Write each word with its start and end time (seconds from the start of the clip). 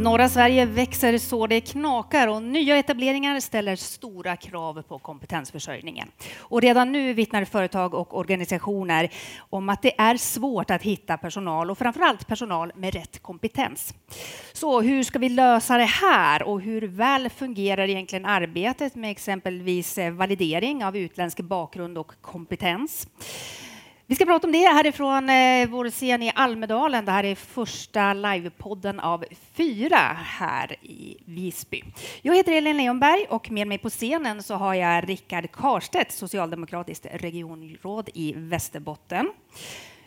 Mm. 0.00 0.12
Norra 0.12 0.28
Sverige 0.28 0.66
växer 0.66 1.18
så 1.18 1.46
det 1.46 1.60
knakar 1.60 2.28
och 2.28 2.42
nya 2.42 2.76
etableringar 2.76 3.40
ställer 3.40 3.76
stora 3.76 4.36
krav 4.36 4.82
på 4.82 4.98
kompetensförsörjningen. 4.98 6.08
Och 6.38 6.62
redan 6.62 6.92
nu 6.92 7.12
vittnar 7.12 7.44
företag 7.44 7.94
och 7.94 8.18
organisationer 8.18 9.10
om 9.50 9.68
att 9.68 9.82
det 9.82 10.00
är 10.00 10.16
svårt 10.16 10.70
att 10.70 10.82
hitta 10.82 11.16
personal 11.16 11.70
och 11.70 11.78
framförallt 11.78 12.26
personal 12.26 12.72
med 12.74 12.94
rätt 12.94 13.22
kompetens. 13.22 13.94
Så 14.52 14.80
hur 14.80 15.02
ska 15.02 15.18
vi 15.18 15.28
lösa 15.28 15.76
det 15.76 15.84
här 15.84 16.42
och 16.42 16.60
hur 16.60 16.82
väl 16.82 17.30
fungerar 17.30 17.88
egentligen 17.88 18.26
arbetet 18.26 18.94
med 18.94 19.10
exempelvis 19.10 19.98
validering 20.12 20.84
av 20.84 20.96
utländsk 20.96 21.40
bakgrund 21.40 21.98
och 21.98 22.12
kompetens? 22.20 23.08
Vi 24.10 24.16
ska 24.16 24.24
prata 24.24 24.46
om 24.46 24.52
det 24.52 24.58
härifrån 24.58 25.30
eh, 25.30 25.68
vår 25.68 25.90
scen 25.90 26.22
i 26.22 26.32
Almedalen. 26.34 27.04
Det 27.04 27.12
här 27.12 27.24
är 27.24 27.34
första 27.34 28.14
livepodden 28.14 29.00
av 29.00 29.24
fyra 29.52 30.16
här 30.24 30.76
i 30.82 31.16
Visby. 31.24 31.82
Jag 32.22 32.36
heter 32.36 32.52
Elin 32.52 32.76
Leonberg 32.76 33.26
och 33.28 33.50
med 33.50 33.66
mig 33.66 33.78
på 33.78 33.90
scenen 33.90 34.42
så 34.42 34.54
har 34.54 34.74
jag 34.74 35.08
Rickard 35.08 35.52
Karstedt, 35.52 36.12
socialdemokratiskt 36.12 37.06
regionråd 37.12 38.08
i 38.14 38.34
Västerbotten. 38.36 39.30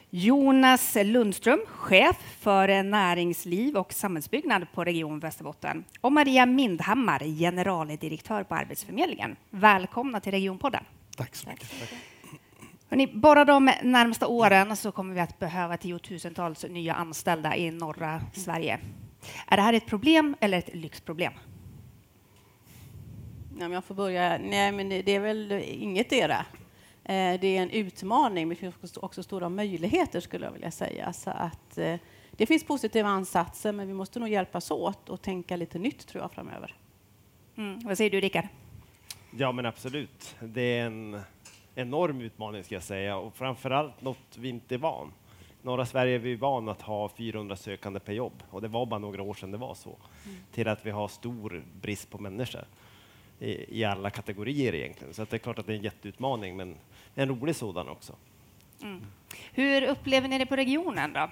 Jonas 0.10 0.98
Lundström, 1.04 1.60
chef 1.68 2.18
för 2.40 2.84
näringsliv 2.84 3.78
och 3.78 3.94
samhällsbyggnad 3.94 4.66
på 4.74 4.84
Region 4.84 5.20
Västerbotten 5.20 5.84
och 6.02 6.12
Maria 6.12 6.46
Mindhammar, 6.46 7.20
generaldirektör 7.40 8.44
på 8.44 8.56
Arbetsförmedlingen. 8.56 9.36
Välkomna 9.50 10.20
till 10.20 10.32
Regionpodden. 10.32 10.84
Tack 11.18 11.36
så 11.36 11.50
mycket. 11.50 11.70
Tack. 11.80 12.13
Hörrni, 12.94 13.08
bara 13.08 13.46
de 13.46 13.66
närmaste 13.84 14.26
åren 14.26 14.76
så 14.76 14.92
kommer 14.92 15.14
vi 15.14 15.20
att 15.20 15.40
behöva 15.40 15.78
tiotusentals 15.78 16.66
nya 16.70 16.94
anställda 16.94 17.56
i 17.56 17.72
norra 17.72 18.22
Sverige. 18.34 18.80
Är 19.48 19.58
det 19.58 19.64
här 19.64 19.74
ett 19.74 19.86
problem 19.86 20.36
eller 20.40 20.58
ett 20.58 20.76
lyxproblem? 20.76 21.34
Ja, 23.60 23.70
jag 23.70 23.84
får 23.84 23.96
börja. 23.96 24.38
Nej, 24.38 24.72
men 24.72 24.90
det 24.90 25.10
är 25.10 25.20
väl 25.20 25.52
inget 25.52 26.14
era. 26.14 26.46
Eh, 27.04 27.40
det 27.40 27.58
är 27.58 27.62
en 27.62 27.70
utmaning, 27.70 28.48
men 28.48 28.58
det 28.62 28.72
finns 28.72 28.98
också 28.98 29.24
stora 29.24 29.50
möjligheter 29.50 30.20
skulle 30.20 30.46
jag 30.46 30.52
vilja 30.52 30.72
säga. 30.72 31.14
Så 31.14 31.30
att, 31.30 31.78
eh, 31.78 31.96
det 32.32 32.46
finns 32.46 32.64
positiva 32.64 33.10
ansatser, 33.10 33.72
men 33.72 33.88
vi 33.88 33.94
måste 33.94 34.20
nog 34.20 34.30
hjälpas 34.30 34.72
åt 34.72 35.10
och 35.10 35.22
tänka 35.22 35.56
lite 35.56 35.80
nytt 35.80 36.08
tror 36.08 36.24
jag 36.24 36.32
framöver. 36.32 36.76
Mm. 37.58 37.80
Vad 37.80 37.98
säger 37.98 38.12
du, 38.12 38.20
Rickard? 38.20 38.48
Ja, 39.38 39.52
men 39.52 39.66
absolut. 39.66 40.36
Det 40.40 40.62
är 40.62 40.86
en 40.86 41.22
enorm 41.76 42.22
utmaning 42.22 42.64
ska 42.64 42.76
jag 42.76 42.84
säga 42.84 43.18
och 43.18 43.36
framförallt 43.36 44.02
något 44.02 44.38
vi 44.38 44.50
inte 44.50 44.76
är 44.76 44.80
van. 44.80 45.12
Norra 45.62 45.86
Sverige 45.86 46.16
är 46.16 46.20
vi 46.20 46.36
van 46.36 46.70
att 46.70 46.82
ha 46.82 47.10
400 47.10 47.56
sökande 47.56 48.00
per 48.00 48.14
jobb 48.14 48.44
och 48.50 48.62
det 48.62 48.68
var 48.68 48.86
bara 48.86 49.00
några 49.00 49.22
år 49.22 49.34
sedan 49.34 49.52
det 49.52 49.58
var 49.58 49.74
så. 49.74 49.98
Mm. 50.26 50.38
Till 50.52 50.68
att 50.68 50.86
vi 50.86 50.92
har 50.92 51.08
stor 51.08 51.64
brist 51.82 52.10
på 52.10 52.18
människor 52.18 52.66
i, 53.40 53.80
i 53.80 53.84
alla 53.84 54.10
kategorier 54.10 54.76
egentligen. 54.76 55.14
Så 55.14 55.26
det 55.30 55.34
är 55.34 55.38
klart 55.38 55.60
att 55.60 55.66
det 55.66 55.74
är 55.74 55.78
en 55.78 55.84
jätteutmaning, 55.84 56.56
men 56.56 56.76
en 57.16 57.30
rolig 57.30 57.56
sådan 57.56 57.90
också. 57.90 58.14
Mm. 58.82 59.02
Hur 59.54 59.84
upplever 59.84 60.28
ni 60.28 60.38
det 60.38 60.46
på 60.46 60.56
regionen 60.56 61.14
då? 61.14 61.30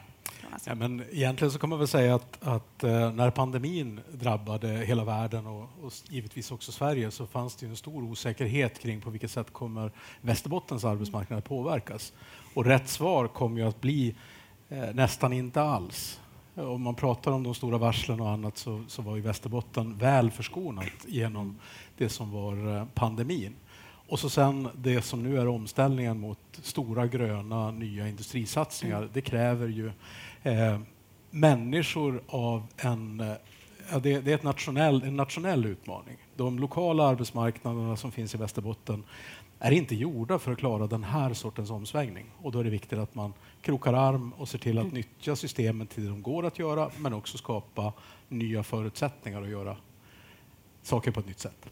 Ja, 0.66 0.76
men 0.76 1.04
egentligen 1.12 1.52
så 1.52 1.60
kan 1.60 1.70
man 1.70 1.80
väl 1.80 1.88
säga 1.88 2.16
att, 2.16 2.48
att 2.48 2.84
eh, 2.84 3.14
när 3.14 3.30
pandemin 3.30 4.02
drabbade 4.12 4.68
hela 4.68 5.04
världen 5.04 5.48
och, 5.48 5.70
och, 5.82 5.94
givetvis 6.10 6.52
också 6.52 6.72
Sverige 6.72 7.12
så 7.12 7.28
fanns 7.28 7.56
det 7.56 7.66
en 7.66 7.76
stor 7.76 8.04
osäkerhet 8.04 8.80
kring 8.80 9.02
på 9.02 9.10
vilket 9.10 9.32
sätt 9.32 9.54
kommer 9.54 9.92
Västerbottens 10.22 10.86
arbetsmarknad 10.86 11.40
att 11.40 11.46
påverkas. 11.46 12.14
Och 12.54 12.66
rätt 12.66 12.90
svar 12.90 13.28
kommer 13.28 13.62
ju 13.62 13.68
att 13.68 13.82
bli 13.82 14.16
eh, 14.70 14.94
nästan 14.94 15.34
inte 15.34 15.62
alls. 15.62 16.20
Om 16.56 16.82
man 16.82 16.96
pratar 16.96 17.32
om 17.32 17.44
de 17.44 17.56
stora 17.56 17.78
varslen 17.78 18.22
och 18.22 18.30
annat 18.30 18.58
så, 18.58 18.84
så 18.88 19.02
var 19.02 19.16
ju 19.16 19.22
Västerbotten 19.22 19.98
väl 19.98 20.32
förskonat 20.32 21.06
genom 21.08 21.58
det 21.98 22.10
som 22.10 22.32
var 22.32 22.78
eh, 22.78 22.86
pandemin. 22.94 23.56
Och 24.12 24.20
så 24.20 24.30
sen 24.30 24.70
det 24.76 25.02
som 25.02 25.24
nu 25.24 25.40
är 25.40 25.48
omställningen 25.48 26.20
mot 26.20 26.40
stora 26.52 27.08
gröna 27.08 27.72
nya 27.72 28.08
industrisatsningar. 28.08 29.10
Det 29.14 29.22
kräver 29.22 29.68
ju 29.68 29.92
eh, 30.44 30.80
människor 31.30 32.22
av 32.28 32.64
en 32.78 33.20
eh, 33.20 33.36
Ja, 33.92 34.00
det, 34.00 34.20
det, 34.20 34.32
är 34.32 34.36
ett 34.36 34.44
nationell, 34.44 35.04
en 35.04 35.16
nationell 35.16 35.66
utmaning. 35.66 36.18
De 36.36 36.60
lokala 36.60 37.08
arbetsmarknaderna 37.08 37.98
som 37.98 38.12
finns 38.12 38.36
i 38.36 38.38
Västerbotten 38.38 39.04
är 39.60 39.72
inte 39.72 39.96
gjorda 39.96 40.40
för 40.40 40.52
att 40.52 40.58
klara 40.58 40.88
den 40.88 41.04
här 41.04 41.34
sortens 41.34 41.70
omsvängning. 41.72 42.26
Och 42.42 42.52
då 42.52 42.60
är 42.60 42.64
det 42.64 42.70
viktigt 42.70 43.00
att 43.00 43.16
man 43.16 43.34
krokar 43.62 43.94
arm 43.94 44.34
och 44.38 44.50
ser 44.50 44.58
till 44.58 44.78
att 44.78 44.84
mm. 44.84 44.94
nyttja 44.94 45.36
systemen 45.36 45.88
till 45.88 46.04
det 46.04 46.10
de 46.10 46.22
går 46.22 46.46
att 46.46 46.60
göra, 46.60 46.90
men 46.98 47.14
också 47.14 47.38
skapa 47.38 47.94
nya 48.28 48.64
förutsättningar 48.64 49.42
att 49.42 49.50
göra 49.50 49.78
saker 50.82 51.12
på 51.12 51.20
ett 51.20 51.28
nytt 51.28 51.40
sätt. 51.40 51.70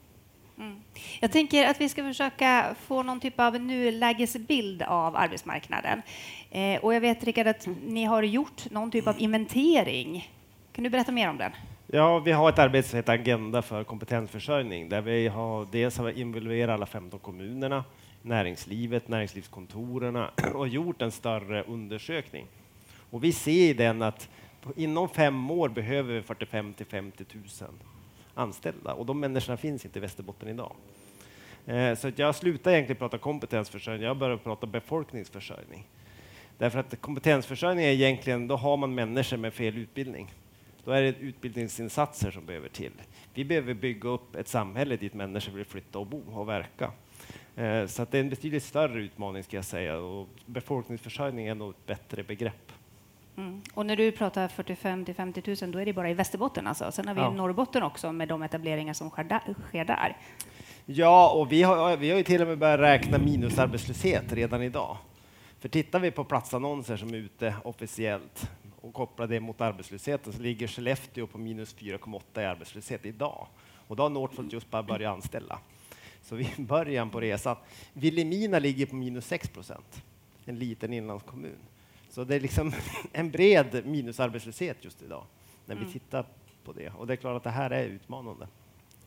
Mm. 0.60 0.82
Jag 1.20 1.32
tänker 1.32 1.68
att 1.68 1.82
vi 1.82 1.90
ska 1.90 2.04
försöka 2.04 2.76
få 2.88 3.04
någon 3.04 3.20
typ 3.20 3.40
av 3.40 3.62
nulägesbild 3.62 4.82
av 4.82 5.16
arbetsmarknaden. 5.16 6.02
Eh, 6.52 6.80
och 6.80 6.94
jag 6.94 7.02
vet, 7.02 7.24
Rickard, 7.24 7.48
att 7.48 7.68
ni 7.86 8.04
har 8.04 8.24
gjort 8.24 8.72
någon 8.72 8.92
typ 8.92 9.08
av 9.08 9.16
inventering. 9.22 10.32
Kan 10.72 10.84
du 10.84 10.90
berätta 10.90 11.12
mer 11.12 11.30
om 11.30 11.38
den? 11.38 11.52
Ja, 11.88 12.20
vi 12.20 12.32
har 12.32 12.50
ett 12.50 12.60
arbete 12.60 12.88
som 12.88 12.98
heter 12.98 13.14
Agenda 13.14 13.62
för 13.62 13.84
kompetensförsörjning 13.84 14.90
där 14.90 15.02
vi 15.02 15.28
har 15.28 15.68
dels 15.72 15.98
har 15.98 16.10
involverat 16.10 16.74
alla 16.74 16.86
15 16.86 17.20
kommunerna, 17.20 17.84
näringslivet, 18.22 19.08
näringslivskontoren 19.08 20.16
och 20.54 20.68
gjort 20.68 21.02
en 21.02 21.12
större 21.12 21.64
undersökning. 21.64 22.46
Och 23.10 23.24
vi 23.24 23.32
ser 23.32 23.70
i 23.70 23.74
den 23.74 24.02
att 24.02 24.30
inom 24.76 25.10
fem 25.10 25.52
år 25.52 25.70
behöver 25.70 26.14
vi 26.14 26.22
45 26.22 26.74
till 26.74 26.86
50 26.86 27.26
000 27.34 27.44
anställda 28.40 28.94
och 28.94 29.06
de 29.06 29.20
människorna 29.20 29.58
finns 29.58 29.86
inte 29.86 30.00
i 30.00 30.02
Västerbotten 30.02 30.50
idag. 30.50 30.76
Eh, 31.66 31.96
så 31.96 32.12
jag 32.16 32.36
slutar 32.36 32.72
egentligen 32.72 33.00
prata 33.00 33.18
kompetensförsörjning, 33.18 34.08
jag 34.08 34.18
börjar 34.18 34.38
prata 34.38 34.68
befolkningsförsörjning. 34.68 35.88
Därför 36.58 36.80
att 36.80 37.02
kompetensförsörjning 37.02 37.86
är 37.86 37.90
egentligen, 37.90 38.48
då 38.48 38.56
har 38.56 38.78
man 38.78 38.96
människor 38.96 39.38
med 39.38 39.54
fel 39.54 39.78
utbildning. 39.78 40.34
Då 40.84 40.92
är 40.92 41.02
det 41.02 41.16
utbildningsinsatser 41.20 42.32
som 42.32 42.46
behöver 42.46 42.70
till. 42.70 42.92
Vi 43.34 43.46
behöver 43.46 43.74
bygga 43.74 44.10
upp 44.10 44.36
ett 44.36 44.48
samhälle 44.48 44.98
dit 44.98 45.14
människor 45.14 45.54
vill 45.54 45.66
flytta 45.66 46.00
och 46.00 46.08
bo 46.08 46.24
och 46.32 46.50
verka. 46.50 46.92
Eh, 47.56 47.86
så 47.86 47.88
så 47.88 48.06
det 48.12 48.18
är 48.18 48.22
en 48.22 48.30
betydligt 48.30 48.64
större 48.64 49.02
utmaning 49.02 49.44
ska 49.44 49.58
jag 49.58 49.66
säga 49.66 49.98
och 49.98 50.30
befolkningsförsörjning 50.46 51.48
är 51.48 51.56
nog 51.56 51.70
ett 51.70 51.86
bättre 51.86 52.24
begrepp. 52.24 52.69
Mm. 53.38 53.62
Och 53.74 53.86
när 53.86 53.96
du 53.96 54.12
pratar 54.12 54.48
45 54.48 55.06
till 55.06 55.16
50 55.16 55.56
000, 55.62 55.72
då 55.72 55.80
är 55.80 55.86
det 55.86 55.94
bara 55.94 56.10
i 56.10 56.14
Västerbotten 56.14 56.68
alltså. 56.68 56.92
Sen 56.92 57.08
har 57.08 57.16
vi 57.16 57.22
ja. 57.22 57.32
Norrbotten 57.32 57.84
också 57.84 58.12
med 58.12 58.28
de 58.28 58.44
etableringar 58.44 58.94
som 58.94 59.10
sker 59.10 59.86
där. 59.86 60.18
Ja, 60.86 61.30
och 61.30 61.52
vi 61.52 61.64
har, 61.64 61.98
vi 61.98 62.10
har 62.10 62.18
ju 62.18 62.24
till 62.24 62.42
och 62.42 62.48
med 62.48 62.58
börjat 62.58 62.80
räkna 62.80 63.18
minusarbetslöshet 63.18 64.34
redan 64.34 64.64
idag. 64.64 64.98
För 65.60 65.70
tittar 65.70 66.00
vi 66.00 66.12
på 66.12 66.24
platsannonser 66.24 66.98
som 66.98 67.10
är 67.10 67.18
ute 67.18 67.56
officiellt 67.64 68.50
och 68.82 68.94
kopplar 68.94 69.28
det 69.28 69.40
mot 69.40 69.62
arbetslösheten 69.62 70.34
så 70.34 70.42
ligger 70.42 70.68
Skellefteå 70.68 71.28
på 71.28 71.38
minus 71.38 71.76
4,8 71.76 72.42
i 72.42 72.46
arbetslöshet 72.46 73.06
idag. 73.06 73.48
Och 73.88 73.96
då 73.96 74.04
har 74.04 74.10
Northvolt 74.10 74.54
just 74.54 74.72
bara 74.72 74.84
börjat 74.84 75.14
anställa. 75.14 75.60
Så 76.22 76.36
vi 76.36 76.44
är 76.44 76.60
i 76.60 76.64
början 76.64 77.10
på 77.10 77.20
resan. 77.20 77.56
Vilhelmina 77.94 78.60
ligger 78.60 78.86
på 78.86 78.96
minus 78.96 79.26
6 79.26 79.50
procent, 79.50 80.04
en 80.46 80.60
liten 80.60 80.94
inlandskommun. 80.94 81.58
Så 82.20 82.24
det 82.26 82.36
är 82.36 82.40
liksom 82.40 82.72
en 83.14 83.32
bred 83.32 83.86
minusarbetslöshet 83.86 84.78
just 84.82 85.02
idag 85.02 85.24
när 85.66 85.76
vi 85.76 85.82
mm. 85.82 85.94
tittar 85.94 86.26
på 86.64 86.74
det. 86.74 86.90
Och 86.90 87.08
det 87.08 87.14
är 87.14 87.18
klart 87.18 87.38
att 87.38 87.44
det 87.44 87.50
här 87.50 87.70
är 87.70 87.86
utmanande. 87.86 88.48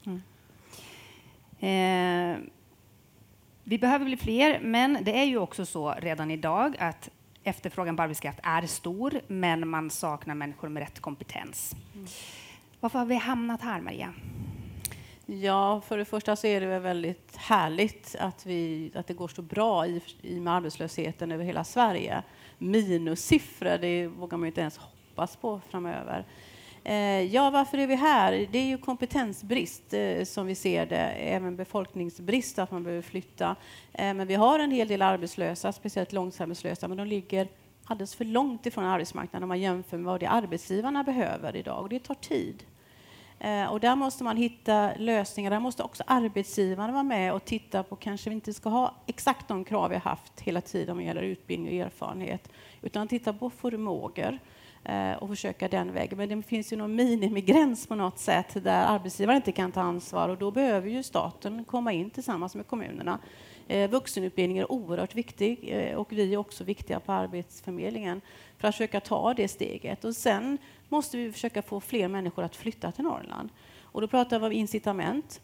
Mm. 0.06 0.22
Eh, 1.60 2.38
vi 3.64 3.78
behöver 3.78 4.04
bli 4.04 4.16
fler, 4.16 4.60
men 4.60 4.98
det 5.02 5.18
är 5.18 5.24
ju 5.24 5.38
också 5.38 5.66
så 5.66 5.94
redan 5.98 6.30
idag 6.30 6.76
att 6.78 7.10
efterfrågan 7.44 7.96
på 7.96 8.02
arbetskraft 8.02 8.38
är 8.42 8.66
stor, 8.66 9.20
men 9.26 9.68
man 9.68 9.90
saknar 9.90 10.34
människor 10.34 10.68
med 10.68 10.80
rätt 10.80 11.00
kompetens. 11.00 11.76
Mm. 11.94 12.06
Varför 12.80 12.98
har 12.98 13.06
vi 13.06 13.14
hamnat 13.14 13.62
här, 13.62 13.80
Maria? 13.80 14.14
Ja, 15.26 15.80
för 15.80 15.98
det 15.98 16.04
första 16.04 16.36
så 16.36 16.46
är 16.46 16.60
det 16.60 16.78
väldigt 16.78 17.36
härligt 17.36 18.16
att, 18.18 18.46
vi, 18.46 18.90
att 18.94 19.06
det 19.06 19.14
går 19.14 19.28
så 19.28 19.42
bra 19.42 19.86
i, 19.86 20.02
i 20.22 20.40
med 20.40 20.54
arbetslösheten 20.54 21.32
över 21.32 21.44
hela 21.44 21.64
Sverige 21.64 22.22
minussiffror, 22.62 23.78
det 23.78 24.06
vågar 24.06 24.38
man 24.38 24.46
ju 24.46 24.50
inte 24.50 24.60
ens 24.60 24.76
hoppas 24.76 25.36
på 25.36 25.60
framöver. 25.70 26.24
Eh, 26.84 27.22
ja, 27.34 27.50
varför 27.50 27.78
är 27.78 27.86
vi 27.86 27.94
här? 27.94 28.48
Det 28.52 28.58
är 28.58 28.66
ju 28.66 28.78
kompetensbrist 28.78 29.94
eh, 29.94 30.24
som 30.24 30.46
vi 30.46 30.54
ser 30.54 30.86
det, 30.86 31.06
även 31.10 31.56
befolkningsbrist, 31.56 32.58
att 32.58 32.70
man 32.70 32.84
behöver 32.84 33.02
flytta. 33.02 33.56
Eh, 33.92 34.14
men 34.14 34.26
vi 34.26 34.34
har 34.34 34.58
en 34.58 34.70
hel 34.70 34.88
del 34.88 35.02
arbetslösa, 35.02 35.72
speciellt 35.72 36.12
långtidsarbetslösa, 36.12 36.88
men 36.88 36.96
de 36.96 37.06
ligger 37.06 37.48
alldeles 37.84 38.14
för 38.14 38.24
långt 38.24 38.66
ifrån 38.66 38.84
arbetsmarknaden 38.84 39.42
om 39.42 39.48
man 39.48 39.60
jämför 39.60 39.96
med 39.96 40.06
vad 40.06 40.20
det 40.20 40.26
arbetsgivarna 40.26 41.04
behöver 41.04 41.56
idag. 41.56 41.82
Och 41.82 41.88
det 41.88 41.98
tar 41.98 42.14
tid. 42.14 42.64
Eh, 43.42 43.72
och 43.72 43.80
där 43.80 43.96
måste 43.96 44.24
man 44.24 44.36
hitta 44.36 44.90
lösningar. 44.98 45.50
Där 45.50 45.60
måste 45.60 45.82
också 45.82 46.02
arbetsgivarna 46.06 46.92
vara 46.92 47.02
med 47.02 47.32
och 47.32 47.44
titta 47.44 47.82
på 47.82 47.96
kanske 47.96 48.30
vi 48.30 48.34
inte 48.34 48.54
ska 48.54 48.68
ha 48.68 48.94
exakt 49.06 49.48
de 49.48 49.64
krav 49.64 49.88
vi 49.88 49.94
har 49.94 50.02
haft 50.02 50.40
hela 50.40 50.60
tiden 50.60 50.96
vad 50.96 51.04
gäller 51.04 51.22
utbildning 51.22 51.80
och 51.80 51.86
erfarenhet, 51.86 52.48
utan 52.82 53.08
titta 53.08 53.32
på 53.32 53.50
förmågor. 53.50 54.38
Eh, 54.84 55.12
och 55.12 55.28
försöka 55.28 55.68
den 55.68 55.92
vägen. 55.92 56.18
Men 56.18 56.28
det 56.28 56.42
finns 56.42 56.72
ju 56.72 56.76
någon 56.76 56.94
minimigräns 56.94 57.86
på 57.86 57.94
något 57.94 58.18
sätt 58.18 58.64
där 58.64 58.84
arbetsgivaren 58.84 59.36
inte 59.36 59.52
kan 59.52 59.72
ta 59.72 59.80
ansvar 59.80 60.28
och 60.28 60.38
då 60.38 60.50
behöver 60.50 60.88
ju 60.88 61.02
staten 61.02 61.64
komma 61.64 61.92
in 61.92 62.10
tillsammans 62.10 62.54
med 62.54 62.66
kommunerna. 62.66 63.18
Eh, 63.68 63.90
vuxenutbildning 63.90 64.58
är 64.58 64.72
oerhört 64.72 65.14
viktig 65.14 65.74
och 65.96 66.12
vi 66.12 66.34
är 66.34 66.38
också 66.38 66.64
viktiga 66.64 67.00
på 67.00 67.12
Arbetsförmedlingen 67.12 68.20
för 68.58 68.68
att 68.68 68.74
försöka 68.74 69.00
ta 69.00 69.34
det 69.34 69.48
steget. 69.48 70.04
Och 70.04 70.16
sen 70.16 70.58
måste 70.92 71.16
vi 71.16 71.32
försöka 71.32 71.62
få 71.62 71.80
fler 71.80 72.08
människor 72.08 72.42
att 72.42 72.56
flytta 72.56 72.92
till 72.92 73.04
Norrland. 73.04 73.48
Och 73.82 74.00
då 74.00 74.06
pratar 74.08 74.38
vi 74.38 74.46
om 74.46 74.52
incitament. 74.52 75.40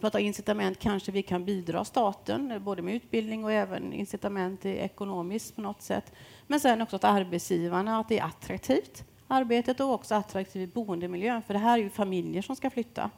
Pratar 0.00 0.18
incitament 0.18 0.78
kanske 0.78 1.12
vi 1.12 1.22
kan 1.22 1.44
bidra 1.44 1.84
staten, 1.84 2.60
både 2.64 2.82
med 2.82 2.94
utbildning 2.94 3.44
och 3.44 3.52
även 3.52 3.92
incitament 3.92 4.66
ekonomiskt 4.66 5.54
på 5.54 5.60
något 5.60 5.82
sätt. 5.82 6.12
Men 6.46 6.60
sen 6.60 6.82
också 6.82 6.96
att 6.96 7.04
arbetsgivarna, 7.04 7.98
att 7.98 8.08
det 8.08 8.18
är 8.18 8.24
attraktivt 8.24 9.04
arbetet 9.28 9.80
och 9.80 9.92
också 9.92 10.14
attraktiv 10.14 10.62
i 10.62 10.66
boendemiljön, 10.66 11.42
för 11.42 11.54
det 11.54 11.60
här 11.60 11.78
är 11.78 11.82
ju 11.82 11.90
familjer 11.90 12.42
som 12.42 12.56
ska 12.56 12.70
flytta. 12.70 13.10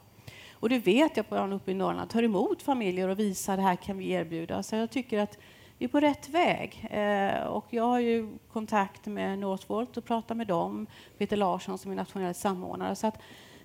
Och 0.51 0.69
det 0.69 0.79
vet 0.79 1.17
jag 1.17 1.29
på 1.29 1.37
uppe 1.37 1.71
i 1.71 1.73
Norrland, 1.73 2.09
tar 2.09 2.23
emot 2.23 2.61
familjer 2.61 3.07
och 3.07 3.19
visar 3.19 3.57
det 3.57 3.63
här 3.63 3.75
kan 3.75 3.97
vi 3.97 4.11
erbjuda. 4.11 4.63
Så 4.63 4.75
jag 4.75 4.91
tycker 4.91 5.19
att 5.19 5.37
vi 5.77 5.85
är 5.85 5.89
på 5.89 5.99
rätt 5.99 6.29
väg. 6.29 6.87
Eh, 6.91 7.43
och 7.43 7.65
jag 7.69 7.83
har 7.83 7.99
ju 7.99 8.37
kontakt 8.51 9.05
med 9.05 9.39
Northvolt 9.39 9.97
och 9.97 10.05
pratar 10.05 10.35
med 10.35 10.47
dem, 10.47 10.87
Peter 11.17 11.37
Larsson 11.37 11.77
som 11.77 11.91
är 11.91 11.95
nationell 11.95 12.35
samordnare. 12.35 12.95
Så 12.95 13.07
att 13.07 13.19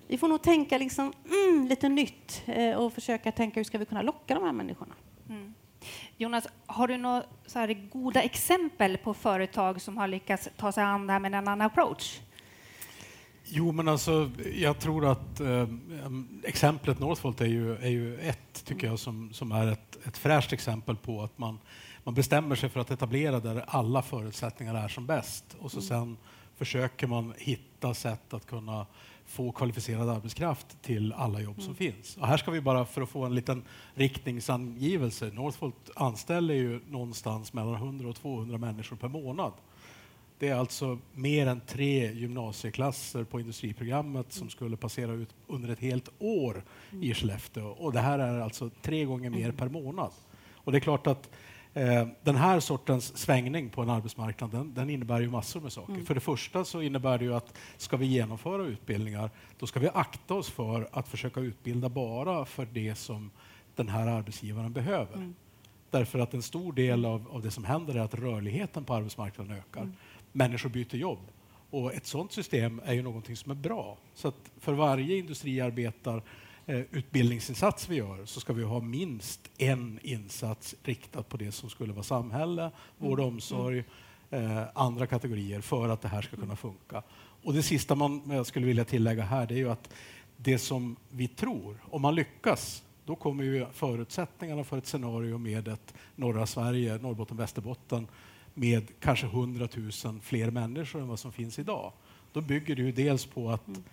vi 0.07 0.17
får 0.17 0.27
nog 0.27 0.41
tänka 0.41 0.77
liksom, 0.77 1.13
mm, 1.25 1.67
lite 1.67 1.89
nytt 1.89 2.43
eh, 2.45 2.75
och 2.75 2.93
försöka 2.93 3.31
tänka 3.31 3.59
hur 3.59 3.63
ska 3.63 3.77
vi 3.77 3.85
kunna 3.85 4.01
locka 4.01 4.33
de 4.33 4.43
här 4.43 4.51
människorna. 4.51 4.93
Mm. 5.29 5.53
Jonas, 6.17 6.47
har 6.65 6.87
du 6.87 6.97
några 6.97 7.23
så 7.45 7.59
här 7.59 7.89
goda 7.89 8.21
exempel 8.21 8.97
på 8.97 9.13
företag 9.13 9.81
som 9.81 9.97
har 9.97 10.07
lyckats 10.07 10.49
ta 10.57 10.71
sig 10.71 10.83
an 10.83 11.07
det 11.07 11.13
här 11.13 11.19
med 11.19 11.29
en 11.29 11.47
annan 11.47 11.61
approach? 11.61 12.19
Jo, 13.45 13.71
men 13.71 13.87
alltså, 13.87 14.31
jag 14.55 14.79
tror 14.79 15.05
att 15.05 15.39
eh, 15.39 15.67
exemplet 16.43 16.99
Northvolt 16.99 17.41
är 17.41 17.45
ju, 17.45 17.75
är 17.75 17.89
ju 17.89 18.19
ett, 18.19 18.65
tycker 18.65 18.87
jag, 18.87 18.99
som, 18.99 19.33
som 19.33 19.51
är 19.51 19.71
ett, 19.71 20.07
ett 20.07 20.17
fräscht 20.17 20.53
exempel 20.53 20.95
på 20.95 21.21
att 21.21 21.37
man, 21.37 21.59
man 22.03 22.13
bestämmer 22.13 22.55
sig 22.55 22.69
för 22.69 22.79
att 22.79 22.91
etablera 22.91 23.39
där 23.39 23.65
alla 23.67 24.01
förutsättningar 24.01 24.75
är 24.75 24.87
som 24.87 25.05
bäst 25.05 25.55
och 25.59 25.71
så 25.71 25.77
mm. 25.77 25.87
sen 25.87 26.17
försöker 26.55 27.07
man 27.07 27.33
hitta 27.37 27.93
sätt 27.93 28.33
att 28.33 28.45
kunna 28.45 28.85
få 29.25 29.51
kvalificerad 29.51 30.09
arbetskraft 30.09 30.81
till 30.81 31.13
alla 31.13 31.41
jobb 31.41 31.55
mm. 31.55 31.65
som 31.65 31.75
finns. 31.75 32.17
Och 32.17 32.27
här 32.27 32.37
ska 32.37 32.51
vi 32.51 32.61
bara, 32.61 32.85
för 32.85 33.01
att 33.01 33.09
få 33.09 33.25
en 33.25 33.35
liten 33.35 33.63
riktningsangivelse, 33.93 35.31
Northvolt 35.33 35.89
anställer 35.95 36.53
ju 36.53 36.79
någonstans 36.89 37.53
mellan 37.53 37.75
100 37.75 38.09
och 38.09 38.15
200 38.15 38.57
människor 38.57 38.95
per 38.95 39.07
månad. 39.07 39.53
Det 40.39 40.47
är 40.47 40.55
alltså 40.55 40.99
mer 41.13 41.47
än 41.47 41.61
tre 41.67 42.13
gymnasieklasser 42.13 43.23
på 43.23 43.39
industriprogrammet 43.39 44.33
som 44.33 44.49
skulle 44.49 44.77
passera 44.77 45.11
ut 45.11 45.29
under 45.47 45.69
ett 45.69 45.79
helt 45.79 46.09
år 46.19 46.63
i 47.01 47.13
Skellefteå. 47.13 47.67
Och 47.67 47.93
det 47.93 47.99
här 47.99 48.19
är 48.19 48.39
alltså 48.39 48.69
tre 48.81 49.05
gånger 49.05 49.29
mer 49.29 49.51
per 49.51 49.69
månad. 49.69 50.11
Och 50.55 50.71
det 50.71 50.77
är 50.77 50.79
klart 50.79 51.07
att 51.07 51.29
den 52.23 52.35
här 52.35 52.59
sortens 52.59 53.17
svängning 53.17 53.69
på 53.69 53.81
en 53.81 53.89
arbetsmarknad 53.89 54.51
den, 54.51 54.73
den 54.73 54.89
innebär 54.89 55.21
ju 55.21 55.29
massor 55.29 55.61
med 55.61 55.71
saker. 55.71 55.93
Mm. 55.93 56.05
För 56.05 56.13
det 56.15 56.21
första 56.21 56.65
så 56.65 56.81
innebär 56.81 57.17
det 57.17 57.25
ju 57.25 57.35
att 57.35 57.57
ska 57.77 57.97
vi 57.97 58.05
genomföra 58.05 58.63
utbildningar 58.63 59.29
då 59.59 59.67
ska 59.67 59.79
vi 59.79 59.89
akta 59.93 60.33
oss 60.33 60.49
för 60.49 60.87
att 60.91 61.07
försöka 61.07 61.39
utbilda 61.39 61.89
bara 61.89 62.45
för 62.45 62.65
det 62.65 62.95
som 62.95 63.31
den 63.75 63.89
här 63.89 64.07
arbetsgivaren 64.07 64.73
behöver. 64.73 65.15
Mm. 65.15 65.35
Därför 65.89 66.19
att 66.19 66.33
en 66.33 66.41
stor 66.41 66.73
del 66.73 67.05
av, 67.05 67.27
av 67.31 67.41
det 67.41 67.51
som 67.51 67.63
händer 67.63 67.95
är 67.95 67.99
att 67.99 68.13
rörligheten 68.13 68.83
på 68.83 68.93
arbetsmarknaden 68.93 69.57
ökar. 69.57 69.81
Mm 69.81 69.95
människor 70.33 70.69
byter 70.69 70.95
jobb. 70.95 71.19
Och 71.69 71.93
ett 71.93 72.05
sådant 72.05 72.31
system 72.31 72.81
är 72.85 72.93
ju 72.93 73.01
någonting 73.01 73.35
som 73.35 73.51
är 73.51 73.55
bra. 73.55 73.97
Så 74.13 74.27
att 74.27 74.51
för 74.59 74.73
varje 74.73 75.17
industriarbetar 75.17 76.15
eh, 76.17 76.23
utbildningsinsats 76.67 77.89
vi 77.89 77.95
gör 77.95 78.25
så 78.25 78.39
ska 78.39 78.53
vi 78.53 78.63
ha 78.63 78.79
minst 78.79 79.49
en 79.57 79.99
insats 80.03 80.75
riktad 80.83 81.23
på 81.23 81.37
det 81.37 81.51
som 81.51 81.69
skulle 81.69 81.93
vara 81.93 82.03
samhälle, 82.03 82.71
vård 82.97 83.19
och 83.19 83.25
mm. 83.25 83.35
omsorg, 83.35 83.83
eh, 84.29 84.63
andra 84.73 85.07
kategorier 85.07 85.61
för 85.61 85.89
att 85.89 86.01
det 86.01 86.07
här 86.07 86.21
ska 86.21 86.37
kunna 86.37 86.55
funka. 86.55 87.03
Och 87.43 87.53
det 87.53 87.63
sista 87.63 87.95
man 87.95 88.21
jag 88.25 88.45
skulle 88.45 88.65
vilja 88.65 88.85
tillägga 88.85 89.23
här 89.23 89.45
det 89.45 89.53
är 89.53 89.57
ju 89.57 89.69
att 89.69 89.93
det 90.37 90.59
som 90.59 90.95
vi 91.09 91.27
tror, 91.27 91.77
om 91.89 92.01
man 92.01 92.15
lyckas, 92.15 92.83
då 93.05 93.15
kommer 93.15 93.43
ju 93.43 93.65
förutsättningarna 93.73 94.63
för 94.63 94.77
ett 94.77 94.87
scenario 94.87 95.37
med 95.37 95.67
ett 95.67 95.93
norra 96.15 96.45
Sverige, 96.45 96.97
Norrbotten, 96.97 97.37
Västerbotten 97.37 98.07
med 98.53 98.87
kanske 98.99 99.25
100 99.25 99.67
000 100.03 100.19
fler 100.21 100.51
människor 100.51 101.01
än 101.01 101.07
vad 101.07 101.19
som 101.19 101.31
finns 101.31 101.59
idag. 101.59 101.93
Då 102.33 102.41
bygger 102.41 102.75
det 102.75 102.81
ju 102.81 102.91
dels 102.91 103.25
på 103.25 103.51
att 103.51 103.67
mm. 103.67 103.83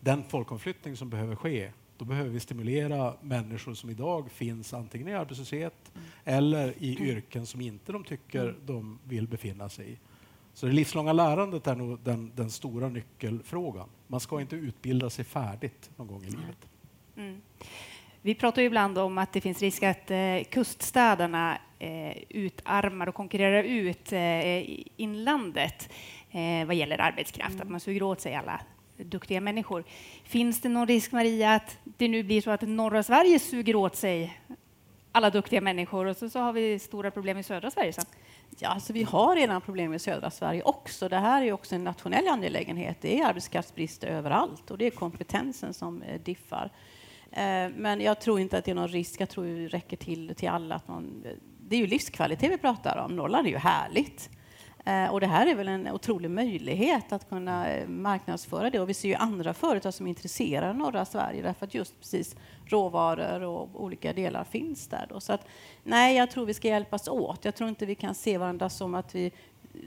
den 0.00 0.24
folkomflyttning 0.28 0.96
som 0.96 1.10
behöver 1.10 1.36
ske, 1.36 1.70
då 1.96 2.04
behöver 2.04 2.30
vi 2.30 2.40
stimulera 2.40 3.14
människor 3.20 3.74
som 3.74 3.90
idag 3.90 4.30
finns 4.30 4.74
antingen 4.74 5.08
i 5.08 5.14
arbetslöshet 5.14 5.92
mm. 5.94 6.06
eller 6.24 6.74
i 6.78 6.96
mm. 6.96 7.08
yrken 7.08 7.46
som 7.46 7.60
inte 7.60 7.92
de 7.92 8.04
tycker 8.04 8.42
mm. 8.42 8.56
de 8.66 8.98
vill 9.04 9.28
befinna 9.28 9.68
sig 9.68 9.92
i. 9.92 9.98
Så 10.54 10.66
det 10.66 10.72
livslånga 10.72 11.12
lärandet 11.12 11.66
är 11.66 11.74
nog 11.74 11.98
den, 12.00 12.32
den 12.34 12.50
stora 12.50 12.88
nyckelfrågan. 12.88 13.88
Man 14.06 14.20
ska 14.20 14.40
inte 14.40 14.56
utbilda 14.56 15.10
sig 15.10 15.24
färdigt 15.24 15.90
någon 15.96 16.06
gång 16.06 16.22
i 16.22 16.30
livet. 16.30 16.68
Mm. 17.16 17.40
Vi 18.22 18.34
pratar 18.34 18.62
ju 18.62 18.66
ibland 18.66 18.98
om 18.98 19.18
att 19.18 19.32
det 19.32 19.40
finns 19.40 19.62
risk 19.62 19.82
att 19.82 20.10
eh, 20.10 20.42
kuststäderna 20.50 21.58
eh, 21.78 22.16
utarmar 22.28 23.06
och 23.06 23.14
konkurrerar 23.14 23.62
ut 23.62 24.12
eh, 24.12 24.86
inlandet 24.96 25.88
eh, 26.30 26.66
vad 26.66 26.76
gäller 26.76 27.00
arbetskraft, 27.00 27.54
mm. 27.54 27.62
att 27.62 27.70
man 27.70 27.80
suger 27.80 28.02
åt 28.02 28.20
sig 28.20 28.34
alla 28.34 28.60
duktiga 28.96 29.40
människor. 29.40 29.84
Finns 30.24 30.60
det 30.60 30.68
någon 30.68 30.86
risk, 30.86 31.12
Maria, 31.12 31.54
att 31.54 31.78
det 31.84 32.08
nu 32.08 32.22
blir 32.22 32.40
så 32.40 32.50
att 32.50 32.62
norra 32.62 33.02
Sverige 33.02 33.38
suger 33.38 33.76
åt 33.76 33.96
sig 33.96 34.40
alla 35.12 35.30
duktiga 35.30 35.60
människor 35.60 36.06
och 36.06 36.16
så, 36.16 36.30
så 36.30 36.38
har 36.38 36.52
vi 36.52 36.78
stora 36.78 37.10
problem 37.10 37.38
i 37.38 37.42
södra 37.42 37.70
Sverige 37.70 37.92
sen? 37.92 38.04
Ja, 38.58 38.68
alltså 38.68 38.92
vi 38.92 39.02
har 39.02 39.36
redan 39.36 39.60
problem 39.60 39.94
i 39.94 39.98
södra 39.98 40.30
Sverige 40.30 40.62
också. 40.62 41.08
Det 41.08 41.18
här 41.18 41.42
är 41.42 41.52
också 41.52 41.74
en 41.74 41.84
nationell 41.84 42.28
angelägenhet. 42.28 42.96
Det 43.00 43.20
är 43.20 43.26
arbetskraftsbrist 43.26 44.04
överallt 44.04 44.70
och 44.70 44.78
det 44.78 44.86
är 44.86 44.90
kompetensen 44.90 45.74
som 45.74 46.02
eh, 46.02 46.20
diffar. 46.20 46.70
Eh, 47.30 47.68
men 47.76 48.00
jag 48.00 48.20
tror 48.20 48.40
inte 48.40 48.58
att 48.58 48.64
det 48.64 48.70
är 48.70 48.74
någon 48.74 48.88
risk. 48.88 49.20
Jag 49.20 49.28
tror 49.28 49.44
det 49.44 49.68
räcker 49.68 49.96
till 49.96 50.34
till 50.36 50.48
alla. 50.48 50.74
Att 50.74 50.88
man, 50.88 51.22
eh, 51.24 51.30
det 51.60 51.76
är 51.76 51.80
ju 51.80 51.86
livskvalitet 51.86 52.50
vi 52.50 52.58
pratar 52.58 52.96
om. 52.96 53.16
Norrland 53.16 53.46
är 53.46 53.50
ju 53.50 53.58
härligt. 53.58 54.30
Eh, 54.84 55.06
och 55.06 55.20
det 55.20 55.26
här 55.26 55.46
är 55.46 55.54
väl 55.54 55.68
en 55.68 55.88
otrolig 55.88 56.30
möjlighet 56.30 57.12
att 57.12 57.28
kunna 57.28 57.70
eh, 57.70 57.88
marknadsföra 57.88 58.70
det. 58.70 58.80
Och 58.80 58.88
vi 58.88 58.94
ser 58.94 59.08
ju 59.08 59.14
andra 59.14 59.54
företag 59.54 59.94
som 59.94 60.06
intresserar 60.06 60.74
norra 60.74 61.04
Sverige 61.04 61.42
därför 61.42 61.66
att 61.66 61.74
just 61.74 62.00
precis 62.00 62.36
råvaror 62.66 63.42
och 63.42 63.82
olika 63.82 64.12
delar 64.12 64.44
finns 64.44 64.86
där. 64.86 65.06
Då. 65.08 65.20
Så 65.20 65.32
att, 65.32 65.46
nej, 65.82 66.16
jag 66.16 66.30
tror 66.30 66.46
vi 66.46 66.54
ska 66.54 66.68
hjälpas 66.68 67.08
åt. 67.08 67.44
Jag 67.44 67.54
tror 67.54 67.68
inte 67.68 67.86
vi 67.86 67.94
kan 67.94 68.14
se 68.14 68.38
varandra 68.38 68.70
som 68.70 68.94
att 68.94 69.14
vi 69.14 69.32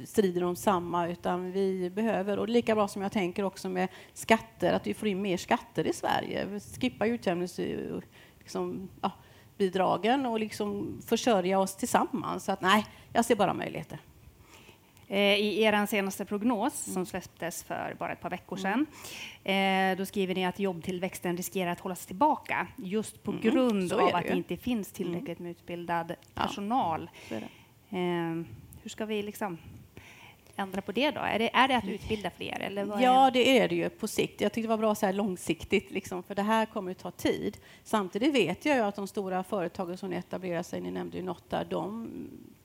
strider 0.06 0.44
om 0.44 0.56
samma, 0.56 1.08
utan 1.08 1.52
vi 1.52 1.90
behöver, 1.90 2.40
och 2.40 2.50
lika 2.50 2.76
bra 2.76 2.88
som 2.88 3.02
jag 3.02 3.12
tänker 3.12 3.44
också 3.44 3.70
med 3.70 3.88
skatter, 4.14 4.74
att 4.74 4.88
vi 4.88 4.94
får 4.94 5.08
in 5.08 5.22
mer 5.22 5.38
skatter 5.38 5.88
i 5.88 5.94
Sverige. 5.94 6.60
Skippa 6.80 7.06
utjämningsbidragen 7.06 8.02
liksom, 8.40 8.90
ja, 9.02 9.12
bidragen 9.58 10.26
och 10.26 10.40
liksom 10.40 11.02
försörja 11.06 11.60
oss 11.60 11.76
tillsammans. 11.76 12.44
Så 12.44 12.52
att, 12.52 12.62
nej, 12.62 12.86
jag 13.14 13.26
ser 13.26 13.36
bara 13.36 13.54
möjligheter. 13.54 14.00
Eh, 15.08 15.40
I 15.40 15.64
er 15.64 15.86
senaste 15.86 16.26
prognos, 16.26 16.88
mm. 16.88 16.94
som 16.94 17.06
släpptes 17.06 17.64
för 17.64 17.96
bara 18.00 18.12
ett 18.12 18.22
par 18.22 18.30
veckor 18.30 18.58
sedan, 18.58 18.86
mm. 19.44 19.92
Eh, 19.92 19.98
då 19.98 20.06
skriver 20.06 20.36
ni 20.36 20.46
att 20.46 20.60
jobbtillväxten 20.60 21.38
riskerar 21.38 21.72
att 21.72 21.80
hållas 21.80 22.06
tillbaka 22.06 22.68
just 22.76 23.24
på 23.24 23.32
mm. 23.32 23.44
grund 23.44 23.94
av 23.94 24.16
att 24.16 24.24
det 24.28 24.36
inte 24.36 24.58
finns 24.58 24.92
tillräckligt 24.92 25.40
med 25.40 25.52
utbildad 25.52 26.16
personal. 26.34 27.10
Ja, 27.30 27.38
eh, 27.98 28.44
hur 28.82 28.90
ska 28.90 29.06
vi 29.06 29.24
liksom 29.24 29.58
ändra 30.56 30.82
på 30.82 30.92
det 30.92 31.12
då? 31.12 31.20
Är 31.22 31.40
det, 31.40 31.56
är 31.56 31.68
det 31.68 31.78
att 31.78 31.88
utbilda 31.88 32.30
fler? 32.30 32.60
Eller 32.60 33.02
ja, 33.02 33.32
det 33.32 33.60
är 33.60 33.68
det 33.68 33.76
ju 33.76 33.90
på 33.90 34.08
sikt. 34.08 34.42
Jag 34.42 34.54
tyckte 34.54 34.68
det 34.68 34.70
var 34.70 34.78
bra 34.78 34.96
så 34.96 35.06
här 35.06 35.14
långsiktigt, 35.14 35.92
liksom, 35.92 36.24
för 36.24 36.36
det 36.36 36.42
här 36.42 36.66
kommer 36.66 36.92
att 36.92 36.98
ta 36.98 37.12
tid. 37.12 37.58
Samtidigt 37.84 38.36
vet 38.36 38.66
jag 38.66 38.76
ju 38.76 38.82
att 38.82 38.96
de 38.96 39.08
stora 39.08 39.44
företagen 39.44 39.98
som 39.98 40.14
etablerar 40.14 40.64
sig, 40.64 40.82
ni 40.82 40.92
nämnde 40.92 41.18
ju 41.18 41.24
något 41.24 41.50
där, 41.50 41.66
de 41.70 42.10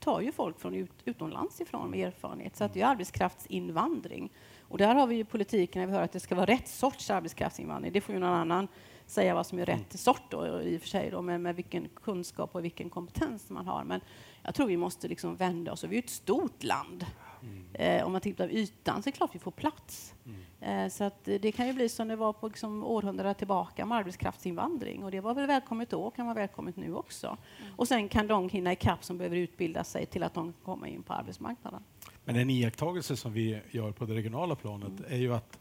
tar 0.02 0.20
ju 0.20 0.32
folk 0.32 0.60
från 0.60 0.74
ut, 0.74 0.90
utomlands 1.04 1.60
ifrån 1.60 1.90
med 1.90 2.06
erfarenhet. 2.06 2.56
Så 2.56 2.64
att 2.64 2.74
det 2.74 2.80
är 2.80 2.86
arbetskraftsinvandring. 2.86 4.32
Och 4.60 4.78
där 4.78 4.94
har 4.94 5.06
vi 5.06 5.14
ju 5.14 5.24
politiken, 5.24 5.80
när 5.80 5.86
vi 5.86 5.92
hör 5.92 6.02
att 6.02 6.12
det 6.12 6.20
ska 6.20 6.34
vara 6.34 6.46
rätt 6.46 6.68
sorts 6.68 7.10
arbetskraftsinvandring. 7.10 7.92
Det 7.92 8.00
får 8.00 8.14
ju 8.14 8.20
någon 8.20 8.34
annan 8.34 8.68
säga 9.06 9.34
vad 9.34 9.46
som 9.46 9.58
är 9.58 9.66
rätt 9.66 10.00
sort 10.00 10.22
då, 10.30 10.62
i 10.62 10.76
och 10.76 10.80
för 10.80 10.88
sig, 10.88 11.10
då, 11.10 11.22
med, 11.22 11.40
med 11.40 11.56
vilken 11.56 11.88
kunskap 11.88 12.54
och 12.54 12.64
vilken 12.64 12.90
kompetens 12.90 13.50
man 13.50 13.66
har. 13.66 13.84
Men 13.84 14.00
jag 14.42 14.54
tror 14.54 14.66
vi 14.66 14.76
måste 14.76 15.08
liksom 15.08 15.36
vända 15.36 15.72
oss. 15.72 15.84
Vi 15.84 15.96
är 15.96 16.02
ett 16.02 16.10
stort 16.10 16.62
land. 16.62 17.06
Mm. 17.42 17.64
Eh, 17.74 18.06
om 18.06 18.12
man 18.12 18.20
tittar 18.20 18.48
på 18.48 18.54
ytan 18.54 19.02
så 19.02 19.08
är 19.08 19.12
det 19.12 19.16
klart 19.16 19.34
vi 19.34 19.38
får 19.38 19.50
plats. 19.50 20.14
Mm. 20.26 20.86
Eh, 20.86 20.90
så 20.90 21.04
att 21.04 21.24
det 21.24 21.52
kan 21.52 21.66
ju 21.66 21.72
bli 21.72 21.88
som 21.88 22.08
det 22.08 22.16
var 22.16 22.32
på 22.32 22.48
liksom 22.48 22.84
århundraden 22.84 23.34
tillbaka 23.34 23.86
med 23.86 23.98
arbetskraftsinvandring. 23.98 25.04
Och 25.04 25.10
det 25.10 25.20
var 25.20 25.34
väl 25.34 25.46
välkommet 25.46 25.90
då, 25.90 26.10
kan 26.10 26.26
vara 26.26 26.34
välkommet 26.34 26.76
nu 26.76 26.94
också. 26.94 27.26
Mm. 27.26 27.74
Och 27.76 27.88
sen 27.88 28.08
kan 28.08 28.26
de 28.26 28.48
hinna 28.48 28.72
ikapp 28.72 29.04
som 29.04 29.18
behöver 29.18 29.36
utbilda 29.36 29.84
sig 29.84 30.06
till 30.06 30.22
att 30.22 30.34
de 30.34 30.52
kommer 30.64 30.86
in 30.86 31.02
på 31.02 31.12
arbetsmarknaden. 31.12 31.82
Men 32.24 32.36
en 32.36 32.50
iakttagelse 32.50 33.16
som 33.16 33.32
vi 33.32 33.60
gör 33.70 33.92
på 33.92 34.04
det 34.04 34.14
regionala 34.14 34.54
planet 34.54 34.88
mm. 34.88 35.04
är 35.08 35.16
ju 35.16 35.34
att 35.34 35.58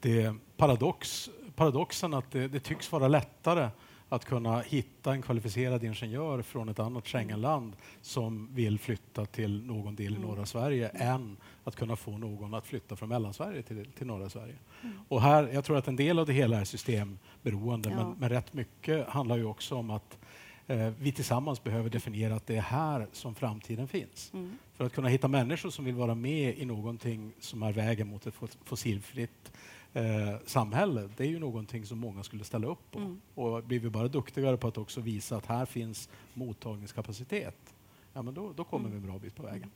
det 0.00 0.34
paradox, 0.56 1.30
paradoxen 1.54 2.14
att 2.14 2.30
det, 2.30 2.48
det 2.48 2.60
tycks 2.60 2.92
vara 2.92 3.08
lättare 3.08 3.68
att 4.12 4.24
kunna 4.24 4.60
hitta 4.60 5.12
en 5.12 5.22
kvalificerad 5.22 5.84
ingenjör 5.84 6.42
från 6.42 6.68
ett 6.68 6.78
annat 6.78 7.08
Schengenland 7.08 7.76
som 8.00 8.54
vill 8.54 8.78
flytta 8.78 9.26
till 9.26 9.62
någon 9.62 9.96
del 9.96 10.12
i 10.12 10.16
mm. 10.16 10.28
norra 10.28 10.46
Sverige 10.46 10.88
än 10.88 11.36
att 11.64 11.76
kunna 11.76 11.96
få 11.96 12.18
någon 12.18 12.54
att 12.54 12.66
flytta 12.66 12.96
från 12.96 13.08
Mellansverige 13.08 13.62
till, 13.62 13.86
till 13.98 14.06
norra 14.06 14.28
Sverige. 14.28 14.54
Mm. 14.82 14.96
Och 15.08 15.22
här, 15.22 15.48
jag 15.52 15.64
tror 15.64 15.76
att 15.76 15.88
en 15.88 15.96
del 15.96 16.18
av 16.18 16.26
det 16.26 16.32
hela 16.32 16.60
är 16.60 16.64
systemberoende, 16.64 17.90
ja. 17.90 17.96
men, 17.96 18.16
men 18.18 18.28
rätt 18.28 18.52
mycket 18.52 19.08
handlar 19.08 19.36
ju 19.36 19.44
också 19.44 19.74
om 19.74 19.90
att 19.90 20.18
eh, 20.66 20.92
vi 20.98 21.12
tillsammans 21.12 21.64
behöver 21.64 21.90
definiera 21.90 22.34
att 22.34 22.46
det 22.46 22.56
är 22.56 22.62
här 22.62 23.06
som 23.12 23.34
framtiden 23.34 23.88
finns. 23.88 24.30
Mm. 24.34 24.58
För 24.74 24.84
att 24.84 24.92
kunna 24.92 25.08
hitta 25.08 25.28
människor 25.28 25.70
som 25.70 25.84
vill 25.84 25.94
vara 25.94 26.14
med 26.14 26.58
i 26.58 26.64
någonting 26.64 27.32
som 27.40 27.62
är 27.62 27.72
vägen 27.72 28.08
mot 28.08 28.26
ett 28.26 28.34
fossilfritt 28.64 29.52
eh, 29.94 30.34
samhälle, 30.46 31.08
det 31.16 31.24
är 31.24 31.28
ju 31.28 31.38
någonting 31.38 31.86
som 31.86 31.98
många 31.98 32.22
skulle 32.22 32.44
ställa 32.44 32.66
upp 32.66 32.90
på. 32.90 32.98
Mm. 32.98 33.20
Och 33.34 33.64
blir 33.64 33.80
vi 33.80 33.90
bara 33.90 34.08
duktigare 34.08 34.56
på 34.56 34.68
att 34.68 34.78
också 34.78 35.00
visa 35.00 35.36
att 35.36 35.46
här 35.46 35.66
finns 35.66 36.08
mottagningskapacitet, 36.34 37.74
ja, 38.12 38.22
men 38.22 38.34
då, 38.34 38.52
då 38.56 38.64
kommer 38.64 38.88
mm. 38.88 38.92
vi 38.92 39.04
en 39.04 39.10
bra 39.10 39.18
bit 39.18 39.34
på 39.34 39.42
vägen. 39.42 39.70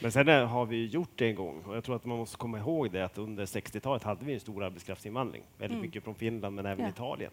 Men 0.00 0.12
sen 0.12 0.28
har 0.28 0.66
vi 0.66 0.86
gjort 0.86 1.10
det 1.14 1.28
en 1.28 1.34
gång 1.34 1.62
och 1.62 1.76
jag 1.76 1.84
tror 1.84 1.96
att 1.96 2.04
man 2.04 2.18
måste 2.18 2.36
komma 2.36 2.58
ihåg 2.58 2.90
det 2.90 3.04
att 3.04 3.18
under 3.18 3.46
60-talet 3.46 4.02
hade 4.02 4.24
vi 4.24 4.34
en 4.34 4.40
stor 4.40 4.64
arbetskraftsinvandring, 4.64 5.42
väldigt 5.58 5.70
mm. 5.70 5.82
mycket 5.82 6.04
från 6.04 6.14
Finland 6.14 6.56
men 6.56 6.66
även 6.66 6.84
ja. 6.84 6.90
Italien. 6.90 7.30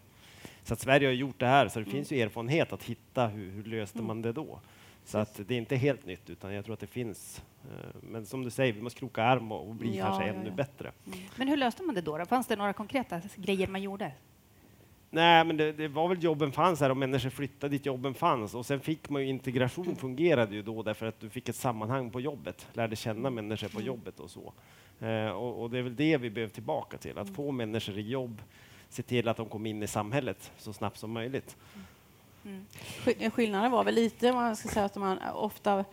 Så 0.62 0.74
att 0.74 0.80
Sverige 0.80 1.08
har 1.08 1.12
gjort 1.12 1.40
det 1.40 1.46
här, 1.46 1.68
så 1.68 1.78
det 1.78 1.84
mm. 1.84 1.92
finns 1.92 2.12
ju 2.12 2.20
erfarenhet 2.20 2.72
att 2.72 2.82
hitta 2.82 3.26
hur, 3.26 3.50
hur 3.50 3.64
löste 3.64 3.98
mm. 3.98 4.06
man 4.06 4.22
det 4.22 4.32
då? 4.32 4.60
Så 5.06 5.18
att 5.18 5.40
det 5.48 5.54
är 5.54 5.58
inte 5.58 5.76
helt 5.76 6.06
nytt, 6.06 6.30
utan 6.30 6.54
jag 6.54 6.64
tror 6.64 6.74
att 6.74 6.80
det 6.80 6.86
finns. 6.86 7.42
Eh, 7.64 7.96
men 8.00 8.26
som 8.26 8.42
du 8.42 8.50
säger, 8.50 8.72
vi 8.72 8.82
måste 8.82 8.98
kroka 8.98 9.22
arm 9.22 9.52
och 9.52 9.74
bli 9.74 9.98
ja, 9.98 10.04
kanske 10.04 10.26
ja, 10.26 10.34
ännu 10.34 10.48
ja. 10.48 10.54
bättre. 10.54 10.92
Mm. 11.06 11.18
Men 11.36 11.48
hur 11.48 11.56
löste 11.56 11.82
man 11.82 11.94
det 11.94 12.00
då, 12.00 12.18
då? 12.18 12.26
Fanns 12.26 12.46
det 12.46 12.56
några 12.56 12.72
konkreta 12.72 13.20
grejer 13.36 13.68
man 13.68 13.82
gjorde? 13.82 14.12
Nej, 15.10 15.44
men 15.44 15.56
det, 15.56 15.72
det, 15.72 15.88
var 15.88 16.08
väl 16.08 16.22
jobben 16.22 16.52
fanns 16.52 16.80
här 16.80 16.90
och 16.90 16.96
människor 16.96 17.30
flyttade 17.30 17.70
dit 17.70 17.86
jobben 17.86 18.14
fanns. 18.14 18.54
Och 18.54 18.66
sen 18.66 18.80
fick 18.80 19.08
man 19.08 19.22
ju 19.22 19.28
integration 19.28 19.84
mm. 19.84 19.96
fungerade 19.96 20.54
ju 20.54 20.62
då 20.62 20.82
därför 20.82 21.06
att 21.06 21.20
du 21.20 21.30
fick 21.30 21.48
ett 21.48 21.56
sammanhang 21.56 22.10
på 22.10 22.20
jobbet, 22.20 22.68
lärde 22.72 22.96
känna 22.96 23.30
människor 23.30 23.68
på 23.68 23.78
mm. 23.78 23.86
jobbet 23.86 24.20
och 24.20 24.30
så. 24.30 24.52
Eh, 25.00 25.28
och, 25.28 25.62
och, 25.62 25.70
det 25.70 25.78
är 25.78 25.82
väl 25.82 25.96
det 25.96 26.16
vi 26.16 26.30
behöver 26.30 26.54
tillbaka 26.54 26.98
till, 26.98 27.18
att 27.18 27.28
få 27.28 27.50
människor 27.50 27.98
i 27.98 28.08
jobb, 28.08 28.42
se 28.88 29.02
till 29.02 29.28
att 29.28 29.36
de 29.36 29.48
kommer 29.48 29.70
in 29.70 29.82
i 29.82 29.86
samhället 29.86 30.52
så 30.58 30.72
snabbt 30.72 30.98
som 30.98 31.12
möjligt. 31.12 31.56
Mm. 31.74 31.85
Skillnaden 33.32 33.70
var 33.70 33.84
väl 33.84 33.94
lite, 33.94 34.32
man 34.32 34.56
ska 34.56 34.68
säga 34.68 34.86
att 34.86 34.96
man 34.96 35.18
ofta 35.34 35.84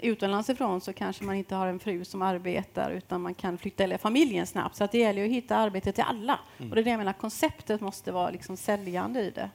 utomlands 0.00 0.50
ifrån 0.50 0.80
så 0.80 0.92
kanske 0.92 1.24
man 1.24 1.34
inte 1.34 1.54
har 1.54 1.66
en 1.66 1.78
fru 1.78 2.04
som 2.04 2.22
arbetar 2.22 2.90
utan 2.90 3.22
man 3.22 3.34
kan 3.34 3.58
flytta 3.58 3.82
hela 3.82 3.98
familjen 3.98 4.46
snabbt. 4.46 4.76
Så 4.76 4.84
att 4.84 4.92
det 4.92 4.98
gäller 4.98 5.24
att 5.24 5.30
hitta 5.30 5.56
arbete 5.56 5.92
till 5.92 6.04
alla. 6.04 6.38
Mm. 6.58 6.70
Och 6.70 6.76
det 6.76 6.82
är 6.82 6.84
det 6.84 6.90
jag 6.90 6.98
menar, 6.98 7.12
konceptet 7.12 7.80
måste 7.80 8.12
vara 8.12 8.30
liksom 8.30 8.56
säljande 8.56 9.20
i 9.20 9.30
det. 9.30 9.50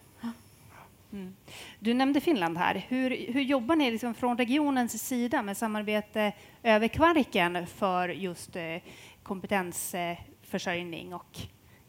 Mm. 1.12 1.36
Du 1.80 1.94
nämnde 1.94 2.22
Finland 2.22 2.58
här. 2.58 2.86
Hur, 2.88 3.34
hur 3.34 3.42
jobbar 3.42 3.76
ni 3.76 3.92
liksom 3.92 4.14
från 4.14 4.38
regionens 4.38 5.08
sida 5.08 5.42
med 5.42 5.58
samarbete 5.58 6.34
över 6.64 6.88
Kvarken 6.88 7.68
för 7.68 8.10
just 8.10 8.56
eh, 8.56 8.78
kompetensförsörjning 9.24 11.14
och 11.14 11.38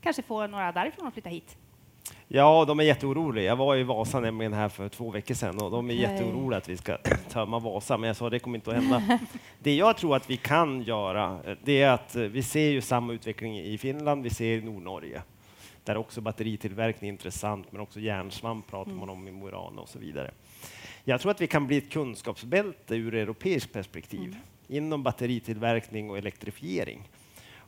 kanske 0.00 0.22
få 0.22 0.46
några 0.46 0.72
därifrån 0.72 1.06
att 1.06 1.12
flytta 1.12 1.28
hit? 1.28 1.56
Ja, 2.30 2.64
de 2.64 2.80
är 2.80 2.84
jätteoroliga. 2.84 3.44
Jag 3.44 3.56
var 3.56 3.76
i 3.76 3.82
Vasa 3.82 4.20
nämligen 4.20 4.52
här 4.52 4.68
för 4.68 4.88
två 4.88 5.10
veckor 5.10 5.34
sedan 5.34 5.62
och 5.62 5.70
de 5.70 5.90
är 5.90 5.94
jätteoroliga 5.94 6.58
att 6.58 6.68
vi 6.68 6.76
ska 6.76 6.96
tömma 7.28 7.58
Vasa, 7.58 7.96
men 7.96 8.06
jag 8.06 8.16
sa 8.16 8.30
det 8.30 8.38
kommer 8.38 8.58
inte 8.58 8.70
att 8.70 8.76
hända. 8.76 9.18
Det 9.58 9.74
jag 9.74 9.96
tror 9.96 10.16
att 10.16 10.30
vi 10.30 10.36
kan 10.36 10.82
göra, 10.82 11.38
det 11.64 11.82
är 11.82 11.90
att 11.90 12.14
vi 12.14 12.42
ser 12.42 12.68
ju 12.68 12.80
samma 12.80 13.12
utveckling 13.12 13.58
i 13.58 13.78
Finland, 13.78 14.22
vi 14.22 14.30
ser 14.30 14.58
i 14.58 14.62
Nordnorge, 14.62 15.22
där 15.84 15.96
också 15.96 16.20
batteritillverkning 16.20 17.08
är 17.08 17.12
intressant, 17.12 17.72
men 17.72 17.80
också 17.80 18.00
järnsvamp 18.00 18.70
pratar 18.70 18.92
man 18.92 19.10
om 19.10 19.28
i 19.28 19.32
Mo 19.32 19.50
Rana 19.50 19.80
och 19.80 19.88
så 19.88 19.98
vidare. 19.98 20.30
Jag 21.04 21.20
tror 21.20 21.30
att 21.30 21.40
vi 21.40 21.46
kan 21.46 21.66
bli 21.66 21.76
ett 21.76 21.90
kunskapsbälte 21.90 22.96
ur 22.96 23.14
europeiskt 23.14 23.72
perspektiv 23.72 24.28
mm. 24.28 24.40
inom 24.68 25.02
batteritillverkning 25.02 26.10
och 26.10 26.18
elektrifiering. 26.18 27.08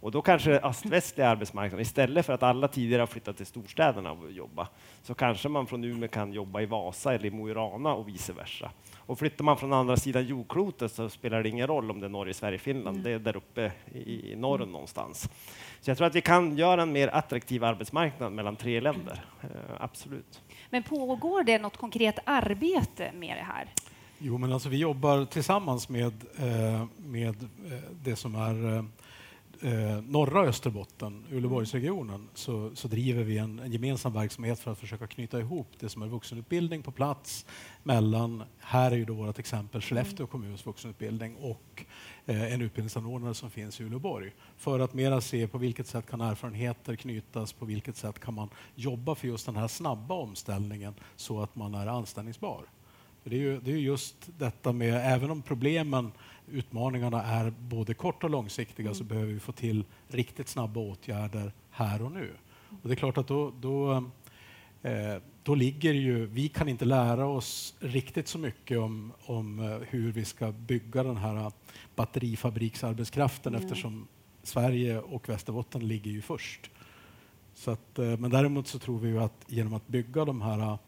Och 0.01 0.11
då 0.11 0.23
kanske 0.23 0.61
öst-västliga 0.61 1.29
arbetsmarknaden, 1.29 1.83
istället 1.83 2.27
för 2.27 2.33
att 2.33 2.43
alla 2.43 2.69
tidigare 2.69 3.03
har 3.03 3.07
flyttat 3.07 3.37
till 3.37 3.47
storstäderna 3.47 4.13
och 4.13 4.33
jobba, 4.33 4.69
så 5.03 5.15
kanske 5.15 5.49
man 5.49 5.67
från 5.67 5.85
Umeå 5.85 6.09
kan 6.09 6.33
jobba 6.33 6.61
i 6.61 6.67
Vasa 6.67 7.15
eller 7.15 7.27
i 7.27 7.31
Mo 7.31 7.49
i 7.49 7.55
Rana 7.55 7.95
och 7.95 8.09
vice 8.09 8.33
versa. 8.33 8.71
Och 8.97 9.19
flyttar 9.19 9.45
man 9.45 9.57
från 9.57 9.73
andra 9.73 9.97
sidan 9.97 10.25
jordklotet 10.25 10.93
så 10.93 11.09
spelar 11.09 11.43
det 11.43 11.49
ingen 11.49 11.67
roll 11.67 11.91
om 11.91 12.01
det 12.01 12.07
är 12.07 12.11
Norge, 12.11 12.35
Sverige, 12.35 12.59
Finland. 12.59 12.97
Mm. 12.97 13.03
Det 13.03 13.11
är 13.11 13.19
där 13.19 13.37
uppe 13.37 13.73
i, 13.95 14.33
i 14.33 14.37
norr 14.37 14.61
mm. 14.61 14.73
någonstans. 14.73 15.29
Så 15.81 15.91
jag 15.91 15.99
tror 15.99 16.07
att 16.07 16.15
vi 16.15 16.21
kan 16.21 16.57
göra 16.57 16.83
en 16.83 16.93
mer 16.93 17.09
attraktiv 17.09 17.65
arbetsmarknad 17.65 18.33
mellan 18.33 18.57
tre 18.57 18.81
länder. 18.81 19.25
Uh, 19.45 19.51
absolut. 19.79 20.43
Men 20.71 20.83
pågår 20.83 21.45
det 21.45 21.59
något 21.59 21.77
konkret 21.77 22.19
arbete 22.25 23.13
med 23.15 23.37
det 23.37 23.45
här? 23.45 23.69
Jo, 24.19 24.39
men 24.39 24.53
alltså 24.53 24.69
vi 24.69 24.77
jobbar 24.77 25.25
tillsammans 25.25 25.89
med, 25.89 26.13
eh, 26.39 26.87
med 26.97 27.43
eh, 27.43 27.79
det 28.03 28.17
som 28.17 28.35
är 28.35 28.85
eh, 29.63 30.03
norra 30.03 30.41
Österbotten, 30.41 31.25
Uleåborgsregionen, 31.31 32.29
så, 32.35 32.71
så 32.75 32.89
driver 32.89 33.25
vi 33.25 33.39
en, 33.39 33.59
en, 33.59 33.73
gemensam 33.73 34.13
verksamhet 34.13 34.59
för 34.59 34.71
att 34.71 34.79
försöka 34.79 35.07
knyta 35.07 35.41
ihop 35.41 35.67
det 35.79 35.89
som 35.89 36.03
är 36.03 36.07
vuxenutbildning 36.07 36.83
på 36.83 36.91
plats 36.91 37.47
mellan, 37.83 38.43
här 38.59 38.91
är 38.91 38.97
ju 38.97 39.05
då 39.05 39.15
vårt 39.15 39.39
exempel, 39.39 39.81
Skellefteå 39.81 40.25
mm. 40.25 40.31
kommuns 40.31 40.67
vuxenutbildning 40.67 41.37
och 41.37 41.85
eh, 42.27 42.53
en 42.53 42.63
utbildningsanordnare 42.63 43.35
som 43.35 43.51
finns 43.51 43.81
i 43.81 43.85
Uleåborg. 43.85 44.33
För 44.57 44.81
att 44.81 44.95
mera 44.95 45.21
se 45.21 45.49
på 45.49 45.59
vilket 45.59 45.87
sätt 45.87 46.07
kan 46.07 46.21
erfarenheter 46.21 46.97
knytas, 46.97 47.53
på 47.53 47.65
vilket 47.65 47.97
sätt 47.97 48.19
kan 48.19 48.35
man 48.35 48.49
jobba 48.75 49.15
för 49.15 49.29
just 49.29 49.47
den 49.47 49.57
här 49.57 49.69
snabba 49.69 50.15
omställningen 50.15 50.95
så 51.17 51.43
att 51.43 51.57
man 51.57 51.75
är 51.75 51.87
anställningsbar. 51.87 52.65
Det, 53.25 53.37
är 53.37 53.41
ju, 53.41 53.61
det 53.61 53.73
är 53.73 53.77
just 53.77 54.17
detta 54.39 54.73
med, 54.73 55.15
även 55.15 55.31
om 55.31 55.43
problemen 55.43 56.13
utmaningarna 56.53 57.23
är 57.23 57.51
både 57.51 57.95
kort 57.95 58.25
och 58.25 58.31
långsiktiga 58.31 58.87
mm. 58.87 58.95
så 58.95 59.05
behöver 59.05 59.33
vi 59.33 59.41
få 59.41 59.53
till 59.53 59.85
riktigt 60.09 60.49
snabba 60.49 60.81
åtgärder 60.81 61.53
här 61.71 62.03
och 62.03 62.13
nu. 62.13 62.31
Och 62.83 62.89
det 62.89 62.95
är 62.95 62.97
klart 62.97 63.19
att 63.19 63.29
då, 63.29 63.53
då, 63.61 63.93
eh, 64.83 65.17
då 65.43 65.55
ligger 65.55 65.93
ju, 65.93 66.27
vi 66.27 66.49
kan 66.49 66.69
inte 66.69 66.85
lära 66.85 67.27
oss 67.27 67.75
riktigt 67.81 68.29
så 68.29 68.39
mycket 68.39 68.79
om, 68.79 69.13
om 69.25 69.59
eh, 69.59 69.79
hur 69.89 70.13
vi 70.13 70.25
ska 70.25 70.53
bygga 70.53 71.03
den 71.03 71.17
här 71.17 71.53
batterifabriksarbetskraften 71.97 73.55
mm. 73.55 73.67
eftersom 73.67 74.07
Sverige 74.43 75.01
och 75.01 75.29
Västerbotten 75.29 75.89
ligger 75.89 76.11
ju 76.11 76.23
först. 76.23 76.71
Så 77.55 77.71
att, 77.71 77.99
eh, 77.99 78.17
men 78.17 78.31
däremot 78.31 78.67
så 78.67 78.79
tror 78.79 78.99
vi 78.99 79.09
ju 79.09 79.21
att 79.21 79.45
genom 79.47 79.75
att 79.75 79.89
bygga 79.89 80.25
de 80.25 80.43
här 80.43 80.79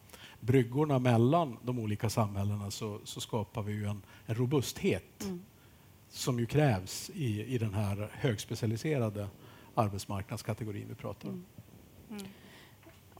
bryggorna 0.43 0.99
mellan 0.99 1.59
de 1.63 1.79
olika 1.79 2.11
samhällena 2.11 2.71
så, 2.71 3.01
så 3.05 3.21
skapar 3.21 3.63
vi 3.63 3.73
ju 3.73 3.87
en, 3.87 4.03
en 4.27 4.35
robusthet 4.35 5.25
mm 5.25 5.41
som 6.13 6.39
ju 6.39 6.47
krävs 6.47 7.11
i, 7.15 7.55
i 7.55 7.59
den 7.59 7.75
här 7.75 8.11
högspecialiserade 8.13 9.29
arbetsmarknadskategorin 9.75 10.87
vi 10.89 10.95
pratar 10.95 11.29
om. 11.29 11.45
Mm. 12.11 12.23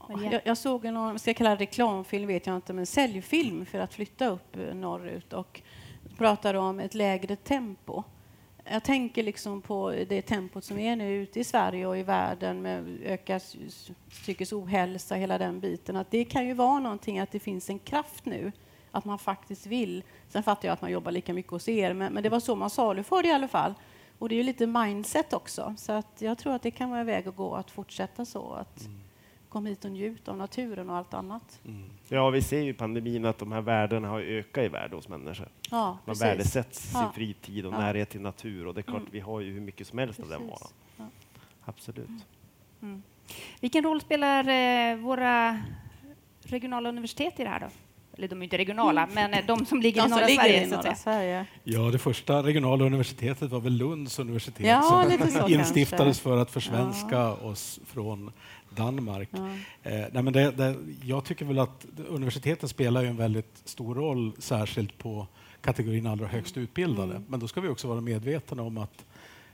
Mm. 0.09 0.31
Jag, 0.31 0.41
jag, 0.45 0.57
såg 0.57 0.85
en 0.85 1.19
ska 1.19 1.29
jag 1.29 1.37
kalla 1.37 1.55
reklamfilm, 1.55 2.27
vet 2.27 2.47
jag 2.47 2.55
inte, 2.55 2.73
men 2.73 2.85
säljfilm 2.85 3.65
för 3.65 3.79
att 3.79 3.93
flytta 3.93 4.27
upp 4.27 4.55
eh, 4.55 4.75
norrut 4.75 5.33
och 5.33 5.61
pratade 6.17 6.59
om 6.59 6.79
ett 6.79 6.93
lägre 6.93 7.35
tempo. 7.35 8.03
Jag 8.65 8.83
tänker 8.83 9.23
liksom 9.23 9.61
på 9.61 9.91
det 9.91 10.21
tempot 10.21 10.63
som 10.63 10.79
är 10.79 10.95
nu 10.95 11.15
ute 11.15 11.39
i 11.39 11.43
Sverige 11.43 11.87
och 11.87 11.97
i 11.97 12.03
världen 12.03 12.61
med 12.61 12.99
ökad 13.03 13.41
psykisk 14.09 14.53
ohälsa, 14.53 15.15
hela 15.15 15.37
den 15.37 15.59
biten. 15.59 15.95
Att 15.95 16.11
det 16.11 16.25
kan 16.25 16.47
ju 16.47 16.53
vara 16.53 16.79
någonting 16.79 17.19
att 17.19 17.31
det 17.31 17.39
finns 17.39 17.69
en 17.69 17.79
kraft 17.79 18.25
nu 18.25 18.51
att 18.91 19.05
man 19.05 19.19
faktiskt 19.19 19.65
vill. 19.65 20.03
Sen 20.29 20.43
fattar 20.43 20.67
jag 20.67 20.73
att 20.73 20.81
man 20.81 20.91
jobbar 20.91 21.11
lika 21.11 21.33
mycket 21.33 21.51
hos 21.51 21.69
er, 21.69 21.93
men, 21.93 22.13
men 22.13 22.23
det 22.23 22.29
var 22.29 22.39
så 22.39 22.55
man 22.55 22.69
saluförde 22.69 23.27
i 23.27 23.31
alla 23.31 23.47
fall. 23.47 23.73
Och 24.19 24.29
det 24.29 24.35
är 24.35 24.37
ju 24.37 24.43
lite 24.43 24.67
mindset 24.67 25.33
också, 25.33 25.75
så 25.77 25.91
att 25.91 26.21
jag 26.21 26.37
tror 26.37 26.53
att 26.53 26.61
det 26.61 26.71
kan 26.71 26.89
vara 26.89 26.99
en 26.99 27.05
väg 27.05 27.27
att 27.27 27.35
gå 27.35 27.55
att 27.55 27.71
fortsätta 27.71 28.25
så. 28.25 28.53
Att 28.53 28.81
mm. 28.81 29.02
Kom 29.53 29.65
hit 29.65 29.85
och 29.85 29.91
njut 29.91 30.27
av 30.27 30.37
naturen 30.37 30.89
och 30.89 30.95
allt 30.95 31.13
annat. 31.13 31.61
Mm. 31.65 31.89
Ja, 32.07 32.29
vi 32.29 32.41
ser 32.41 32.61
ju 32.61 32.69
i 32.69 32.73
pandemin 32.73 33.25
att 33.25 33.37
de 33.37 33.51
här 33.51 33.61
värdena 33.61 34.07
har 34.07 34.19
ökat 34.19 34.63
i 34.63 34.67
värde 34.67 34.95
hos 34.95 35.09
människor. 35.09 35.47
Ja, 35.71 35.85
man 35.85 35.99
precis. 36.05 36.23
värdesätter 36.23 36.75
sin 36.75 37.01
ja. 37.01 37.11
fritid 37.15 37.65
och 37.65 37.73
ja. 37.73 37.77
närhet 37.77 38.09
till 38.09 38.21
natur 38.21 38.67
och 38.67 38.73
det 38.73 38.81
är 38.81 38.83
klart, 38.83 38.99
mm. 38.99 39.11
vi 39.11 39.19
har 39.19 39.39
ju 39.39 39.53
hur 39.53 39.61
mycket 39.61 39.87
som 39.87 39.99
helst 39.99 40.19
precis. 40.19 40.33
av 40.33 40.39
den 40.39 40.49
varan. 40.49 40.71
Ja. 40.97 41.05
Absolut. 41.65 42.07
Mm. 42.07 42.21
mm. 42.81 43.03
Vilken 43.59 43.83
roll 43.83 44.01
spelar 44.01 44.47
eh, 44.47 44.97
våra 44.97 45.61
regionala 46.41 46.89
universitet 46.89 47.39
i 47.39 47.43
det 47.43 47.49
här 47.49 47.59
då? 47.59 47.67
Eller 48.17 48.27
de 48.27 48.39
är 48.39 48.43
inte 48.43 48.57
regionala, 48.57 49.03
mm. 49.03 49.31
men 49.31 49.45
de 49.45 49.65
som 49.65 49.81
ligger 49.81 50.01
de 50.01 50.07
i 50.07 50.09
norra, 50.09 50.25
ligger 50.25 50.41
Sverige, 50.41 50.63
i 50.63 50.69
norra 50.69 50.95
Sverige. 50.95 51.45
Ja, 51.63 51.79
det 51.79 51.99
första 51.99 52.43
regionala 52.43 52.85
universitetet 52.85 53.51
var 53.51 53.59
väl 53.59 53.73
Lunds 53.73 54.19
universitet 54.19 54.65
ja, 54.65 55.05
som 55.31 55.53
instiftades 55.53 55.97
kanske. 55.97 56.23
för 56.23 56.37
att 56.37 56.51
försvenska 56.51 57.15
ja. 57.15 57.33
oss 57.33 57.79
från 57.85 58.31
Danmark. 58.69 59.29
Ja. 59.31 59.47
Eh, 59.83 60.05
nej, 60.11 60.23
men 60.23 60.33
det, 60.33 60.51
det, 60.51 60.75
jag 61.03 61.25
tycker 61.25 61.45
väl 61.45 61.59
att 61.59 61.85
universiteten 62.07 62.69
spelar 62.69 63.03
en 63.03 63.17
väldigt 63.17 63.61
stor 63.65 63.95
roll, 63.95 64.31
särskilt 64.39 64.97
på 64.97 65.27
kategorin 65.61 66.07
allra 66.07 66.27
högst 66.27 66.57
utbildade. 66.57 67.11
Mm. 67.11 67.23
Men 67.27 67.39
då 67.39 67.47
ska 67.47 67.61
vi 67.61 67.69
också 67.69 67.87
vara 67.87 68.01
medvetna 68.01 68.63
om 68.63 68.77
att 68.77 69.05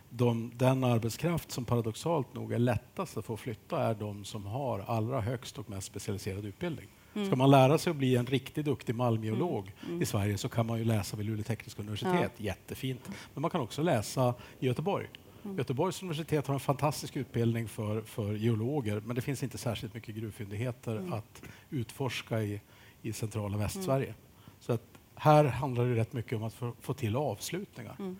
de, 0.09 0.51
den 0.55 0.83
arbetskraft 0.83 1.51
som 1.51 1.65
paradoxalt 1.65 2.33
nog 2.33 2.53
är 2.53 2.59
lättast 2.59 3.17
att 3.17 3.25
få 3.25 3.37
flytta 3.37 3.83
är 3.83 3.93
de 3.93 4.25
som 4.25 4.45
har 4.45 4.79
allra 4.87 5.21
högst 5.21 5.57
och 5.57 5.69
mest 5.69 5.87
specialiserad 5.87 6.45
utbildning. 6.45 6.87
Mm. 7.19 7.27
Ska 7.27 7.35
man 7.35 7.51
lära 7.51 7.77
sig 7.77 7.91
att 7.91 7.97
bli 7.97 8.15
en 8.15 8.25
riktigt 8.25 8.65
duktig 8.65 8.95
malmgeolog 8.95 9.71
Mm. 9.87 10.01
i 10.01 10.05
Sverige 10.05 10.37
så 10.37 10.49
kan 10.49 10.65
man 10.65 10.79
ju 10.79 10.85
läsa 10.85 11.17
vid 11.17 11.25
Luleå 11.25 11.43
tekniska 11.43 11.81
universitet, 11.81 12.31
jättefint. 12.37 13.09
Men 13.33 13.41
man 13.41 13.51
kan 13.51 13.61
också 13.61 13.81
läsa 13.83 14.33
i 14.59 14.65
Göteborg. 14.65 15.07
Mm. 15.43 15.57
Göteborgs 15.57 16.01
universitet 16.01 16.47
har 16.47 16.53
en 16.53 16.59
fantastisk 16.59 17.17
utbildning 17.17 17.67
för, 17.67 18.01
för 18.01 18.33
geologer 18.33 19.01
men 19.05 19.15
det 19.15 19.21
finns 19.21 19.43
inte 19.43 19.57
särskilt 19.57 19.93
mycket 19.93 20.15
gruvfyndigheter 20.15 20.97
Mm. 20.97 21.13
att 21.13 21.41
utforska 21.69 22.41
i, 22.43 22.61
i 23.01 23.13
centrala 23.13 23.57
Västsverige. 23.57 24.13
Så 24.59 24.73
att 24.73 24.83
här 25.15 25.45
handlar 25.45 25.85
det 25.85 25.95
rätt 25.95 26.13
mycket 26.13 26.33
om 26.37 26.43
att 26.43 26.53
få, 26.53 26.73
få 26.81 26.93
till 26.93 27.15
avslutningar. 27.15 27.95
Mm. 27.99 28.17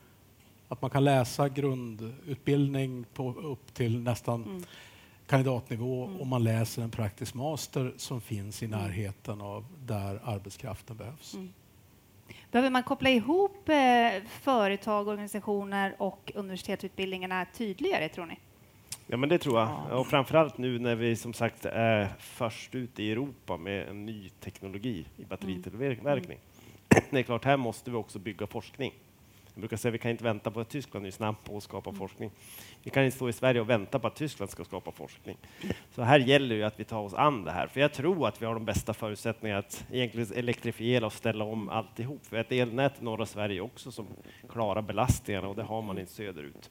Att 0.67 0.81
man 0.81 0.91
kan 0.91 1.03
läsa 1.03 1.49
grundutbildning 1.49 3.05
på, 3.13 3.33
upp 3.33 3.73
till 3.73 3.99
nästan 3.99 4.43
Mm. 4.43 4.63
Kandidatnivå 5.29 6.05
Mm. 6.05 6.19
och 6.19 6.27
man 6.27 6.43
läser 6.43 6.81
en 6.81 6.89
praktisk 6.91 7.33
master 7.33 7.93
som 7.97 8.21
finns 8.21 8.63
i 8.63 8.67
närheten 8.67 9.41
av 9.41 9.65
där 9.85 10.19
arbetskraften 10.23 10.97
behövs. 10.97 11.33
Mm. 11.33 11.53
Behöver 12.51 12.69
man 12.69 12.83
koppla 12.83 13.09
ihop 13.09 13.69
eh, 13.69 14.23
företag, 14.29 15.07
organisationer 15.07 15.95
och 15.99 16.31
universitetsutbildningarna 16.35 17.45
tydligare, 17.53 18.09
tror 18.09 18.25
ni? 18.25 18.39
Ja, 19.07 19.17
men 19.17 19.29
det 19.29 19.37
tror 19.37 19.59
jag. 19.59 19.67
Ja. 19.89 19.95
Och 19.97 20.07
framförallt 20.07 20.57
nu 20.57 20.79
när 20.79 20.95
vi 20.95 21.15
som 21.15 21.33
sagt 21.33 21.65
är 21.65 22.07
först 22.19 22.75
ut 22.75 22.99
i 22.99 23.11
Europa 23.11 23.57
med 23.57 23.87
en 23.87 24.05
ny 24.05 24.29
teknologi 24.29 25.05
i 25.17 25.25
batteritillverkning. 25.25 26.39
Det 27.09 27.19
är 27.19 27.23
klart, 27.23 27.45
här 27.45 27.57
måste 27.57 27.91
vi 27.91 27.97
också 27.97 28.19
bygga 28.19 28.47
forskning. 28.47 28.93
Jag 29.53 29.61
brukar 29.61 29.77
säga 29.77 29.89
att 29.89 29.93
vi 29.93 29.99
kan 29.99 30.11
inte 30.11 30.23
vänta 30.23 30.51
på 30.51 30.59
att 30.59 30.69
Tyskland 30.69 31.05
är 31.05 31.11
snabbt 31.11 31.43
på 31.43 31.57
att 31.57 31.63
skapa 31.63 31.93
forskning. 31.93 32.31
Vi 32.83 32.89
kan 32.89 33.03
inte 33.03 33.15
stå 33.15 33.29
i 33.29 33.33
Sverige 33.33 33.61
och 33.61 33.69
vänta 33.69 33.99
på 33.99 34.07
att 34.07 34.15
Tyskland 34.15 34.51
ska 34.51 34.63
skapa 34.63 34.91
forskning. 34.91 35.37
Så 35.91 36.01
här 36.01 36.19
gäller 36.19 36.57
det 36.57 36.63
att 36.63 36.79
vi 36.79 36.83
tar 36.83 36.99
oss 36.99 37.13
an 37.13 37.43
det 37.43 37.51
här. 37.51 37.67
För 37.67 37.79
jag 37.79 37.93
tror 37.93 38.27
att 38.27 38.41
vi 38.41 38.45
har 38.45 38.53
de 38.53 38.65
bästa 38.65 38.93
förutsättningarna 38.93 39.59
att 39.59 39.85
egentligen 39.91 40.33
elektrifiera 40.35 41.05
och 41.05 41.13
ställa 41.13 41.43
om 41.43 41.69
alltihop. 41.69 42.21
Vi 42.29 42.37
har 42.37 42.43
ett 42.43 42.51
elnät 42.51 43.01
i 43.01 43.03
norra 43.03 43.25
Sverige 43.25 43.61
också 43.61 43.91
som 43.91 44.07
klarar 44.49 44.81
belastningarna 44.81 45.47
och 45.47 45.55
det 45.55 45.63
har 45.63 45.81
man 45.81 45.99
inte 45.99 46.11
söderut. 46.11 46.69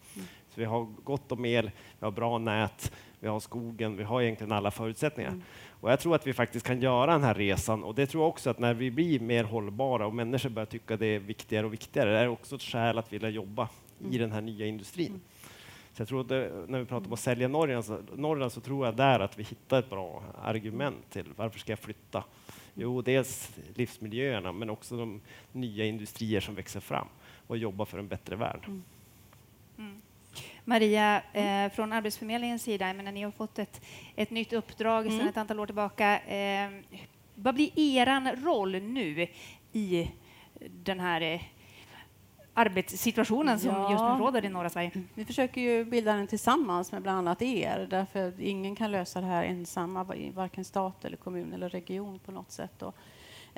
Så 0.49 0.61
vi 0.61 0.65
har 0.65 0.85
gott 1.05 1.33
om 1.33 1.45
el, 1.45 1.71
vi 1.99 2.05
har 2.05 2.11
bra 2.11 2.39
nät, 2.39 2.93
vi 3.21 3.29
har 3.29 3.41
skogen, 3.41 3.97
vi 3.97 4.05
har 4.05 4.23
egentligen 4.23 4.53
alla 4.53 4.71
förutsättningar. 4.71 5.41
Och 5.81 5.91
jag 5.91 6.01
tror 6.01 6.15
att 6.15 6.27
vi 6.27 6.33
faktiskt 6.33 6.67
kan 6.67 6.83
göra 6.83 7.13
den 7.13 7.23
här 7.23 7.35
resan 7.35 7.85
och 7.85 7.95
det 7.95 8.07
tror 8.07 8.23
jag 8.23 8.29
också 8.29 8.51
att 8.51 8.59
när 8.59 8.75
vi 8.75 8.91
blir 8.91 9.21
mer 9.21 9.45
hållbara 9.45 10.07
och 10.07 10.15
människor 10.15 10.51
börjar 10.51 10.67
tycka 10.67 10.97
det 10.97 11.07
är 11.07 11.19
viktigare 11.19 11.67
och 11.67 11.73
viktigare, 11.73 12.11
det 12.11 12.19
är 12.19 12.29
också 12.29 12.57
ett 12.57 12.63
skäl 12.63 12.99
att 12.99 13.13
vilja 13.13 13.29
jobba 13.29 13.69
i 14.11 14.19
den 14.19 14.33
här 14.33 14.41
nya 14.41 14.67
industrin. 14.67 15.21
Så 15.93 16.03
jag 16.03 16.09
tror 16.09 16.21
att 16.21 16.29
det, 16.29 16.65
när 16.69 16.79
vi 16.79 16.85
pratar 16.85 17.07
om 17.07 17.13
att 17.13 17.21
sälja 17.21 17.49
Norrland 17.49 17.85
så, 17.85 17.99
Norrland 18.15 18.53
så 18.53 18.61
tror 18.61 18.87
jag 18.87 18.97
där 18.97 19.21
att 19.21 19.39
vi 19.39 19.43
hittar 19.43 19.79
ett 19.79 19.91
bra 19.91 20.23
argument 20.43 21.11
till 21.11 21.25
varför 21.37 21.59
ska 21.59 21.73
jag 21.73 21.79
flytta? 21.79 22.25
Jo, 22.75 23.03
dels 23.03 23.51
livsmiljöerna 23.75 24.53
men 24.53 24.71
också 24.71 24.97
de 24.97 25.21
nya 25.53 25.85
industrier 25.85 26.41
som 26.41 26.55
växer 26.55 26.81
fram 26.81 27.09
och 27.47 27.59
jobba 27.59 27.85
för 27.85 27.99
en 27.99 28.09
bättre 28.09 28.37
värld. 28.37 28.61
Maria, 30.65 31.23
eh, 31.33 31.73
från 31.73 31.93
Arbetsförmedlingens 31.93 32.63
sida, 32.63 32.87
jag 32.87 32.97
menar, 32.97 33.13
ni 33.13 33.23
har 33.23 33.31
fått 33.31 33.59
ett, 33.59 33.81
ett 34.17 34.31
nytt 34.31 34.53
uppdrag 34.53 35.05
sedan 35.05 35.15
Mm. 35.15 35.29
ett 35.29 35.37
antal 35.37 35.61
år 35.61 35.67
tillbaka. 35.67 36.19
Eh, 36.21 36.71
vad 37.35 37.55
blir 37.55 37.71
er 37.79 38.37
roll 38.45 38.83
nu 38.83 39.27
i 39.73 40.11
den 40.85 41.01
här 41.01 41.21
eh, 41.21 41.41
arbetssituationen 42.55 43.59
som 43.59 43.71
Ja. 43.71 43.91
just 43.93 44.03
nu 44.05 44.25
råder 44.25 44.45
i 44.45 44.49
norra 44.49 44.71
Sverige? 44.71 44.91
Vi 45.15 45.25
försöker 45.25 45.61
ju 45.61 45.85
bilda 45.85 46.13
den 46.15 46.27
tillsammans 46.27 46.93
med 46.93 47.03
bland 47.03 47.19
annat 47.19 47.43
er, 47.43 47.87
därför 47.91 48.41
ingen 48.41 48.77
kan 48.77 48.91
lösa 48.93 49.21
det 49.21 49.27
här 49.27 49.45
ensamma, 49.45 50.05
varken 50.35 50.65
stat 50.65 51.05
eller 51.05 51.17
kommun 51.17 51.53
eller 51.53 51.69
region 51.69 52.19
på 52.19 52.33
något 52.33 52.51
sätt. 52.51 52.73
Då. 52.79 52.93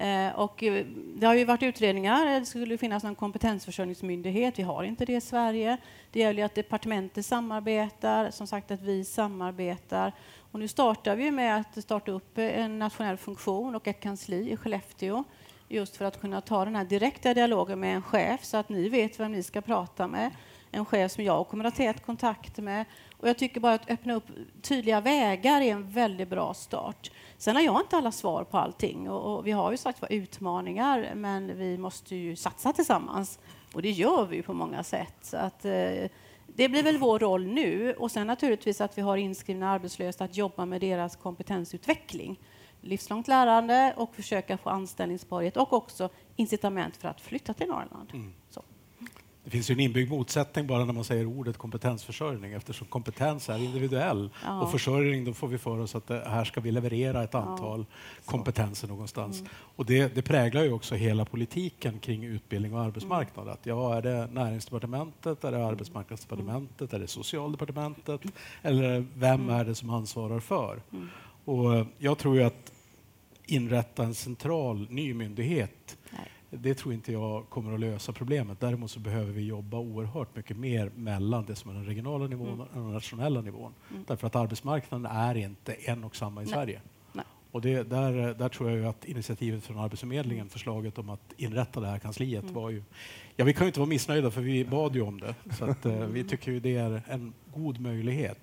Eh, 0.00 0.32
och 0.34 0.62
eh, 0.62 0.86
det 1.14 1.26
har 1.26 1.34
ju 1.34 1.44
varit 1.44 1.62
utredningar, 1.62 2.40
det 2.40 2.46
skulle 2.46 2.78
finnas 2.78 3.02
någon 3.02 3.14
kompetensförsörjningsmyndighet, 3.14 4.58
vi 4.58 4.62
har 4.62 4.84
inte 4.84 5.04
det 5.04 5.12
i 5.12 5.20
Sverige. 5.20 5.76
Det 6.10 6.20
gäller 6.20 6.38
ju 6.38 6.46
att 6.46 6.54
departementet 6.54 7.26
samarbetar, 7.26 8.30
som 8.30 8.46
sagt 8.46 8.70
att 8.70 8.82
vi 8.82 9.04
samarbetar. 9.04 10.12
Och 10.52 10.58
nu 10.58 10.68
startar 10.68 11.16
vi 11.16 11.30
med 11.30 11.56
att 11.56 11.82
starta 11.84 12.12
upp 12.12 12.38
en 12.38 12.78
nationell 12.78 13.16
funktion 13.16 13.74
och 13.74 13.88
ett 13.88 14.00
kansli 14.00 14.50
i 14.52 14.56
Skellefteå 14.56 15.24
just 15.68 15.96
för 15.96 16.04
att 16.04 16.20
kunna 16.20 16.40
ta 16.40 16.64
den 16.64 16.76
här 16.76 16.84
direkta 16.84 17.34
dialogen 17.34 17.80
med 17.80 17.94
en 17.94 18.02
chef 18.02 18.44
så 18.44 18.56
att 18.56 18.68
ni 18.68 18.88
vet 18.88 19.20
vem 19.20 19.32
ni 19.32 19.42
ska 19.42 19.60
prata 19.60 20.06
med. 20.06 20.30
En 20.70 20.84
chef 20.84 21.12
som 21.12 21.24
jag 21.24 21.48
kommer 21.48 21.64
att 21.64 21.78
ha 21.78 21.92
tät 21.92 22.06
kontakt 22.06 22.58
med. 22.58 22.84
Och 23.20 23.28
jag 23.28 23.38
tycker 23.38 23.61
bara 23.61 23.74
att 23.74 23.90
öppna 23.90 24.14
upp 24.14 24.24
tydliga 24.62 25.00
vägar 25.00 25.61
är 25.61 25.72
en 25.72 25.90
väldigt 25.90 26.28
bra 26.28 26.54
start. 26.54 27.11
Sen 27.38 27.56
har 27.56 27.62
jag 27.62 27.80
inte 27.80 27.96
alla 27.96 28.12
svar 28.12 28.44
på 28.44 28.59
allting 28.59 29.11
och, 29.11 29.38
och 29.38 29.46
vi 29.46 29.52
har 29.52 29.70
ju 29.70 29.76
sagt 29.76 30.02
var 30.02 30.12
utmaningar 30.12 31.12
men 31.14 31.59
vi 31.59 31.78
måste 31.78 32.16
ju 32.16 32.37
satsa 32.37 32.72
tillsammans 32.72 33.38
och 33.74 33.83
det 33.83 33.90
gör 33.90 34.26
vi 34.26 34.42
på 34.42 34.52
många 34.52 34.83
sätt. 34.85 35.14
Så 35.22 35.37
att, 35.37 35.64
eh, 35.64 36.09
det 36.46 36.68
blir 36.68 36.83
väl 36.83 36.98
vår 36.98 37.18
roll 37.18 37.46
nu 37.46 37.94
och 37.98 38.11
sen 38.11 38.26
naturligtvis 38.26 38.80
att 38.80 38.98
vi 38.98 39.02
har 39.02 39.16
inskrivna 39.16 39.70
arbetslösa 39.70 40.24
att 40.24 40.37
jobba 40.37 40.66
med 40.66 40.80
deras 40.80 41.16
kompetensutveckling 41.16 42.40
livslångt 42.80 43.28
lärande 43.28 43.94
och 43.96 44.14
försöka 44.14 44.59
få 44.59 44.70
anställningsbarhet 44.70 45.56
och 45.56 45.72
också 45.72 46.09
incitament 46.37 46.96
för 46.96 47.09
att 47.09 47.20
flytta 47.20 47.54
till 47.54 47.68
Norrland. 47.68 48.12
Så. 48.50 48.62
Det 49.44 49.50
finns 49.50 49.70
ju 49.70 49.72
en 49.72 49.81
inbyggd 49.81 50.11
motsättning 50.11 50.66
bara 50.66 50.85
när 50.85 50.92
man 50.92 51.05
säger 51.05 51.26
ordet 51.26 51.59
kompetensförsörjning 51.59 52.53
eftersom 52.53 52.87
kompetens 52.87 53.48
är 53.48 53.59
individuell 53.59 54.31
Ja. 54.44 54.62
och 54.62 54.70
försörjning 54.70 55.24
då 55.24 55.35
får 55.35 55.48
vi 55.48 55.59
för 55.59 55.79
oss 55.79 55.94
att 55.94 56.07
det, 56.07 56.24
här 56.26 56.44
ska 56.44 56.61
vi 56.61 56.72
leverera 56.72 57.22
ett 57.22 57.35
antal 57.35 57.87
kompetenser 58.24 58.88
någonstans. 58.88 59.42
Och 59.76 59.87
det, 59.87 60.14
det 60.14 60.22
präglar 60.22 60.62
ju 60.62 60.72
också 60.72 60.94
hela 60.94 61.24
politiken 61.24 61.98
kring 61.98 62.24
utbildning 62.24 62.74
och 62.74 62.81
arbetsmarknad. 62.81 63.48
Att, 63.48 63.66
ja, 63.66 63.94
är 63.96 64.03
det 64.03 64.29
näringsdepartementet, 64.33 65.44
är 65.44 65.53
det 65.53 65.66
arbetsmarknadsdepartementet, 65.66 66.92
är 66.92 66.98
det 66.98 67.07
socialdepartementet 67.09 68.20
eller 68.62 69.07
vem 69.14 69.48
är 69.48 69.64
det 69.64 69.74
som 69.74 69.90
ansvarar 69.90 70.40
för? 70.40 70.83
Och 71.44 71.74
eh, 71.74 71.87
jag 71.98 72.18
tror 72.18 72.37
ju 72.37 72.42
att 72.42 72.72
inrätta 73.46 74.05
en 74.05 74.14
central 74.14 74.87
ny 74.90 75.14
myndighet. 75.14 75.96
Det 76.50 76.74
tror 76.74 76.94
inte 76.94 77.12
jag 77.12 77.48
kommer 77.48 77.74
att 77.74 77.80
lösa 77.80 78.12
problemet. 78.12 78.60
Däremot 78.60 78.90
så 78.90 79.00
behöver 79.00 79.32
vi 79.32 79.42
jobba 79.46 79.78
oerhört 79.78 80.36
mycket 80.36 80.56
mer 80.56 80.90
mellan 80.96 81.44
det 81.46 81.54
som 81.54 81.70
är 81.70 81.74
den 81.74 81.84
regionala 81.84 82.26
nivån 82.26 82.48
Mm. 82.48 82.60
och 82.60 82.66
den 82.74 82.92
nationella 82.92 83.40
nivån. 83.40 83.72
Därför 84.06 84.26
att 84.26 84.36
arbetsmarknaden 84.36 85.06
är 85.12 85.34
inte 85.36 85.72
en 85.72 86.04
och 86.04 86.16
samma 86.16 86.42
i 86.42 86.44
Nej. 86.44 86.52
Sverige. 86.54 86.80
Nej. 87.12 87.24
Och 87.50 87.60
det, 87.60 87.82
där, 87.82 88.34
där 88.34 88.48
tror 88.48 88.70
jag 88.70 88.78
ju 88.78 88.86
att 88.86 89.04
initiativet 89.04 89.64
från 89.64 89.78
Arbetsförmedlingen, 89.78 90.48
förslaget 90.48 90.98
om 90.98 91.08
att 91.10 91.32
inrätta 91.36 91.80
det 91.80 91.86
här 91.86 91.98
kansliet 91.98 92.42
Mm. 92.42 92.54
var 92.54 92.70
ju... 92.70 92.82
Ja, 93.36 93.44
vi 93.44 93.52
kan 93.52 93.64
ju 93.64 93.66
inte 93.68 93.80
vara 93.80 93.88
missnöjda 93.88 94.30
för 94.30 94.40
vi 94.40 94.64
bad 94.64 94.94
ju 94.94 95.00
om 95.02 95.20
det. 95.20 95.34
Så 95.58 95.64
att, 95.64 95.86
eh, 95.86 95.98
vi 96.06 96.24
tycker 96.24 96.52
ju 96.52 96.60
det 96.60 96.76
är 96.76 97.02
en 97.08 97.32
god 97.54 97.80
möjlighet. 97.80 98.38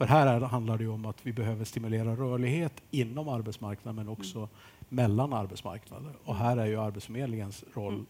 Mm. 0.00 0.08
För 0.08 0.14
här 0.14 0.26
är, 0.26 0.40
handlar 0.40 0.78
det 0.78 0.86
om 0.88 1.06
att 1.06 1.26
vi 1.26 1.32
behöver 1.32 1.64
stimulera 1.64 2.16
rörlighet 2.16 2.82
inom 2.90 3.28
arbetsmarknaden 3.28 3.96
men 3.96 4.08
också 4.08 4.48
mellan 4.88 5.32
arbetsmarknader. 5.32 6.12
Och 6.24 6.36
här 6.36 6.56
är 6.56 6.66
ju 6.66 6.80
Arbetsförmedlingens 6.80 7.64
roll 7.74 8.04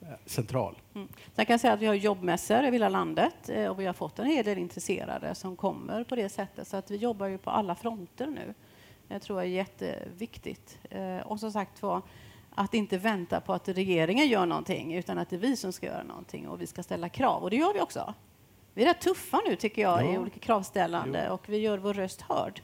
eh, 0.00 0.08
central. 0.26 0.78
Mm. 0.94 1.08
Sen 1.34 1.46
kan 1.46 1.54
jag 1.54 1.60
säga 1.60 1.72
att 1.72 1.80
vi 1.80 1.86
har 1.86 1.94
jobbmässor 1.94 2.54
över 2.54 2.72
hela 2.72 2.88
landet 2.88 3.48
eh, 3.48 3.66
och 3.66 3.80
vi 3.80 3.86
har 3.86 3.92
fått 3.92 4.18
en 4.18 4.26
hel 4.26 4.44
del 4.44 4.58
intresserade 4.58 5.34
som 5.34 5.56
kommer 5.56 6.04
på 6.04 6.16
det 6.16 6.28
sättet. 6.28 6.68
Så 6.68 6.76
att 6.76 6.90
vi 6.90 6.96
jobbar 6.96 7.26
ju 7.26 7.38
på 7.38 7.50
alla 7.50 7.74
fronter 7.74 8.26
nu. 8.26 8.54
Det 9.08 9.18
tror 9.18 9.38
jag 9.40 9.46
är 9.46 9.54
jätteviktigt. 9.54 10.78
Eh, 10.90 11.18
Och 11.18 11.40
som 11.40 11.52
sagt 11.52 11.82
var, 11.82 12.02
att 12.54 12.74
inte 12.74 12.98
vänta 12.98 13.40
på 13.40 13.52
att 13.52 13.68
regeringen 13.68 14.28
gör 14.28 14.46
någonting 14.46 14.94
utan 14.94 15.18
att 15.18 15.30
det 15.30 15.36
är 15.36 15.40
vi 15.40 15.56
som 15.56 15.72
ska 15.72 15.86
göra 15.86 16.02
någonting 16.02 16.48
och 16.48 16.60
vi 16.60 16.66
ska 16.66 16.82
ställa 16.82 17.08
krav. 17.08 17.42
Och 17.42 17.50
det 17.50 17.56
gör 17.56 17.74
vi 17.74 17.80
också. 17.80 18.14
Vi 18.74 18.82
är 18.82 18.86
rätt 18.86 19.00
tuffa 19.00 19.40
nu 19.48 19.56
tycker 19.56 19.82
jag 19.82 20.06
i 20.10 20.12
Ja. 20.14 20.20
olika 20.20 20.38
kravställande 20.38 21.30
och 21.30 21.48
vi 21.48 21.56
gör 21.58 21.78
vår 21.78 21.94
röst 21.94 22.20
hörd. 22.20 22.60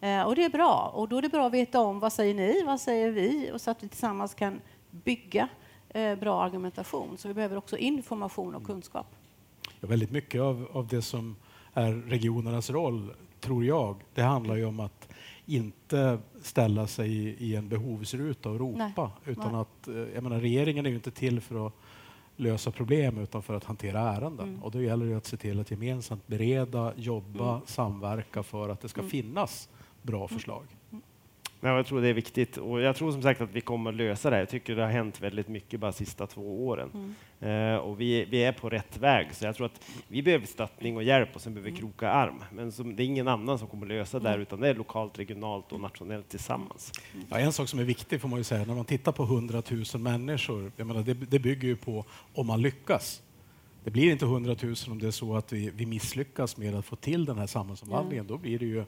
Eh, 0.00 0.22
Och 0.22 0.36
det 0.36 0.44
är 0.44 0.50
bra. 0.50 0.92
Och 0.94 1.08
då 1.08 1.16
är 1.18 1.22
det 1.22 1.28
bra 1.28 1.46
att 1.46 1.52
veta 1.52 1.80
om 1.80 2.00
vad 2.00 2.12
säger 2.12 2.34
ni, 2.34 2.62
vad 2.66 2.80
säger 2.80 3.10
vi 3.10 3.50
och 3.54 3.60
så 3.60 3.70
att 3.70 3.82
vi 3.84 3.88
tillsammans 3.88 4.34
kan 4.34 4.60
bygga 4.90 5.48
eh, 5.88 6.14
bra 6.16 6.42
argumentation. 6.42 7.18
Så 7.18 7.28
vi 7.28 7.34
behöver 7.34 7.56
också 7.56 7.76
information 7.76 8.54
och 8.54 8.64
kunskap. 8.64 9.06
Ja, 9.80 9.88
väldigt 9.88 10.10
mycket 10.10 10.40
av, 10.40 10.68
av 10.72 10.86
det 10.86 11.02
som 11.02 11.36
är 11.74 11.92
regionernas 11.92 12.70
roll, 12.70 13.14
tror 13.40 13.64
jag, 13.64 13.96
det 14.14 14.22
handlar 14.22 14.56
ju 14.56 14.64
om 14.64 14.80
att 14.80 15.08
inte 15.46 16.18
ställa 16.42 16.86
sig 16.86 17.12
i, 17.16 17.36
i 17.46 17.56
en 17.56 17.68
behovsruta 17.68 18.50
och 18.50 18.58
ropa. 18.60 19.02
Nej. 19.24 19.32
Utan 19.32 19.52
Nej. 19.52 19.60
att, 19.60 19.88
eh, 19.88 20.14
jag 20.14 20.22
menar, 20.22 20.40
regeringen 20.40 20.86
är 20.86 20.90
ju 20.90 20.96
inte 20.96 21.10
till 21.10 21.40
för 21.40 21.66
att 21.66 21.72
lösa 22.40 22.70
problem 22.70 23.18
utan 23.18 23.42
för 23.42 23.54
att 23.54 23.64
hantera 23.64 24.00
ärenden. 24.00 24.48
Mm. 24.48 24.62
Och 24.62 24.70
då 24.70 24.82
gäller 24.82 25.06
det 25.06 25.14
att 25.16 25.26
se 25.26 25.36
till 25.36 25.60
att 25.60 25.70
gemensamt 25.70 26.26
bereda, 26.26 26.92
jobba, 26.96 27.50
Mm. 27.54 27.66
samverka 27.66 28.42
för 28.42 28.68
att 28.68 28.80
det 28.80 28.88
ska 28.88 29.00
Mm. 29.00 29.10
finnas 29.10 29.68
bra 30.02 30.28
förslag. 30.28 30.62
Men 31.60 31.72
jag 31.72 31.86
tror 31.86 32.00
det 32.00 32.08
är 32.08 32.12
viktigt 32.12 32.56
och 32.56 32.80
jag 32.80 32.96
tror 32.96 33.12
som 33.12 33.22
sagt 33.22 33.40
att 33.40 33.52
vi 33.52 33.60
kommer 33.60 33.92
lösa 33.92 34.30
det. 34.30 34.38
Jag 34.38 34.48
tycker 34.48 34.76
det 34.76 34.82
har 34.82 34.90
hänt 34.90 35.20
väldigt 35.20 35.48
mycket 35.48 35.80
bara 35.80 35.90
de 35.90 35.96
sista 35.96 36.26
två 36.26 36.66
åren 36.66 37.14
mm. 37.40 37.74
eh, 37.74 37.78
och 37.78 38.00
vi, 38.00 38.24
vi 38.24 38.44
är 38.44 38.52
på 38.52 38.70
rätt 38.70 38.98
väg. 38.98 39.34
Så 39.34 39.44
jag 39.44 39.56
tror 39.56 39.66
att 39.66 39.80
vi 40.08 40.22
behöver 40.22 40.46
stöttning 40.46 40.96
och 40.96 41.02
hjälp 41.02 41.28
och 41.34 41.40
sen 41.40 41.54
behöver 41.54 41.70
vi 41.70 41.78
mm. 41.78 41.80
kroka 41.80 42.10
arm. 42.10 42.44
Men 42.52 42.72
som, 42.72 42.96
det 42.96 43.02
är 43.02 43.04
ingen 43.04 43.28
annan 43.28 43.58
som 43.58 43.68
kommer 43.68 43.86
lösa 43.86 44.18
det 44.18 44.24
där 44.24 44.30
mm. 44.30 44.42
utan 44.42 44.60
det 44.60 44.68
är 44.68 44.74
lokalt, 44.74 45.18
regionalt 45.18 45.72
och 45.72 45.80
nationellt 45.80 46.28
tillsammans. 46.28 46.92
Ja, 47.28 47.38
en 47.38 47.52
sak 47.52 47.68
som 47.68 47.78
är 47.78 47.84
viktig 47.84 48.20
får 48.20 48.28
man 48.28 48.38
ju 48.38 48.44
säga 48.44 48.64
när 48.64 48.74
man 48.74 48.84
tittar 48.84 49.12
på 49.12 49.22
100 49.22 49.62
000 49.70 50.02
människor. 50.02 50.72
Jag 50.76 50.86
menar, 50.86 51.02
det, 51.02 51.14
det 51.14 51.38
bygger 51.38 51.68
ju 51.68 51.76
på 51.76 52.04
om 52.34 52.46
man 52.46 52.62
lyckas. 52.62 53.22
Det 53.84 53.90
blir 53.90 54.12
inte 54.12 54.24
100 54.24 54.56
000 54.62 54.74
om 54.88 54.98
det 54.98 55.06
är 55.06 55.10
så 55.10 55.36
att 55.36 55.52
vi, 55.52 55.70
vi 55.74 55.86
misslyckas 55.86 56.56
med 56.56 56.74
att 56.74 56.84
få 56.84 56.96
till 56.96 57.24
den 57.24 57.38
här 57.38 57.46
samhällsomvandlingen. 57.46 58.24
Mm. 58.24 58.36
Då 58.36 58.38
blir 58.38 58.58
det 58.58 58.66
ju 58.66 58.84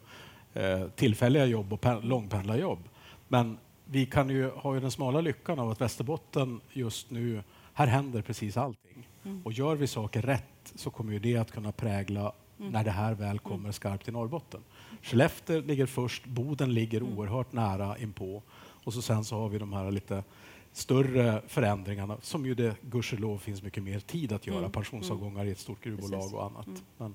eh, 0.54 0.88
tillfälliga 0.88 1.46
jobb 1.46 1.72
och 1.72 2.04
långpendlarjobb. 2.04 2.88
Men 3.28 3.58
vi 3.84 4.06
kan 4.06 4.28
ju, 4.28 4.50
ha 4.50 4.74
ju 4.74 4.80
den 4.80 4.90
smala 4.90 5.20
lyckan 5.20 5.58
av 5.58 5.70
att 5.70 5.80
Västerbotten 5.80 6.60
just 6.72 7.10
nu, 7.10 7.42
här 7.74 7.86
händer 7.86 8.22
precis 8.22 8.56
allting. 8.56 9.08
Mm. 9.24 9.42
Och 9.44 9.52
gör 9.52 9.76
vi 9.76 9.86
saker 9.86 10.22
rätt 10.22 10.72
så 10.74 10.90
kommer 10.90 11.12
ju 11.12 11.18
det 11.18 11.36
att 11.36 11.52
kunna 11.52 11.72
prägla 11.72 12.32
mm. 12.58 12.72
när 12.72 12.84
det 12.84 12.90
här 12.90 13.14
väl 13.14 13.38
kommer 13.38 13.58
mm. 13.58 13.72
skarpt 13.72 14.04
till 14.04 14.12
Norrbotten. 14.12 14.60
Skellefteå 15.02 15.60
ligger 15.60 15.86
först, 15.86 16.26
Boden 16.26 16.74
ligger 16.74 17.00
mm. 17.00 17.18
oerhört 17.18 17.52
nära 17.52 17.98
inpå 17.98 18.42
och 18.84 18.94
så 18.94 19.02
sen 19.02 19.24
så 19.24 19.40
har 19.40 19.48
vi 19.48 19.58
de 19.58 19.72
här 19.72 19.90
lite 19.90 20.24
större 20.72 21.42
förändringarna 21.46 22.16
som 22.22 22.46
ju 22.46 22.54
det 22.54 22.76
gudskelov 22.82 23.38
finns 23.38 23.62
mycket 23.62 23.82
mer 23.82 24.00
tid 24.00 24.32
att 24.32 24.46
göra, 24.46 24.58
mm. 24.58 24.72
pensionsavgångar 24.72 25.44
i 25.44 25.50
ett 25.50 25.58
stort 25.58 25.84
gruvbolag 25.84 26.20
Precis. 26.20 26.34
och 26.34 26.44
annat. 26.44 26.66
Mm. 27.00 27.14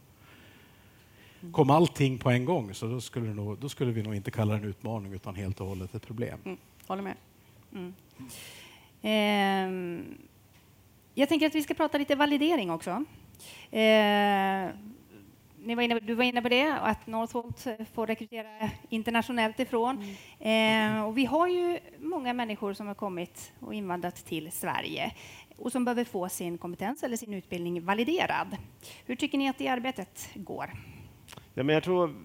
Kom 1.52 1.70
allting 1.70 2.18
på 2.18 2.30
en 2.30 2.46
gång 2.46 2.74
så 2.74 2.88
då 2.88 3.02
skulle, 3.02 3.34
nog, 3.34 3.58
då 3.58 3.70
skulle 3.70 3.92
vi 3.92 4.04
nog 4.04 4.16
inte 4.16 4.32
kalla 4.32 4.54
det 4.54 4.60
en 4.60 4.66
utmaning 4.66 5.14
utan 5.14 5.36
helt 5.36 5.62
och 5.62 5.68
hållet 5.68 5.96
ett 5.96 6.08
problem. 6.08 6.40
Mm. 6.46 6.58
Håller 6.88 7.04
med. 7.04 7.16
Mm. 7.74 7.94
Eh, 9.02 10.06
jag 11.14 11.30
tänker 11.30 11.48
att 11.48 11.56
vi 11.56 11.64
ska 11.64 11.74
prata 11.74 11.98
lite 11.98 12.16
validering 12.16 12.72
också. 12.72 12.90
Eh, 13.72 14.70
ni 15.64 15.76
var 15.76 15.82
inne, 15.82 16.00
du 16.00 16.14
var 16.14 16.24
inne 16.24 16.42
på 16.42 16.50
det, 16.50 16.80
att 16.82 17.08
Northvolt 17.08 17.68
får 17.94 18.08
rekrytera 18.08 18.70
internationellt 18.90 19.60
ifrån. 19.60 20.16
Mm. 20.40 20.98
Eh, 20.98 21.04
och 21.04 21.18
vi 21.18 21.26
har 21.26 21.48
ju 21.48 21.80
många 22.00 22.34
människor 22.34 22.74
som 22.74 22.88
har 22.88 22.96
kommit 22.96 23.52
och 23.60 23.74
invandrat 23.74 24.16
till 24.26 24.52
Sverige 24.52 25.12
och 25.58 25.72
som 25.72 25.86
behöver 25.86 26.04
få 26.04 26.30
sin 26.30 26.58
kompetens 26.58 27.04
eller 27.04 27.18
sin 27.18 27.34
utbildning 27.34 27.86
validerad. 27.86 28.58
Hur 29.06 29.16
tycker 29.16 29.38
ni 29.38 29.50
att 29.50 29.58
det 29.58 29.68
arbetet 29.68 30.30
går? 30.36 30.72
Ja, 31.58 31.64
men 31.64 31.74
jag 31.74 31.84
tror 31.84 32.16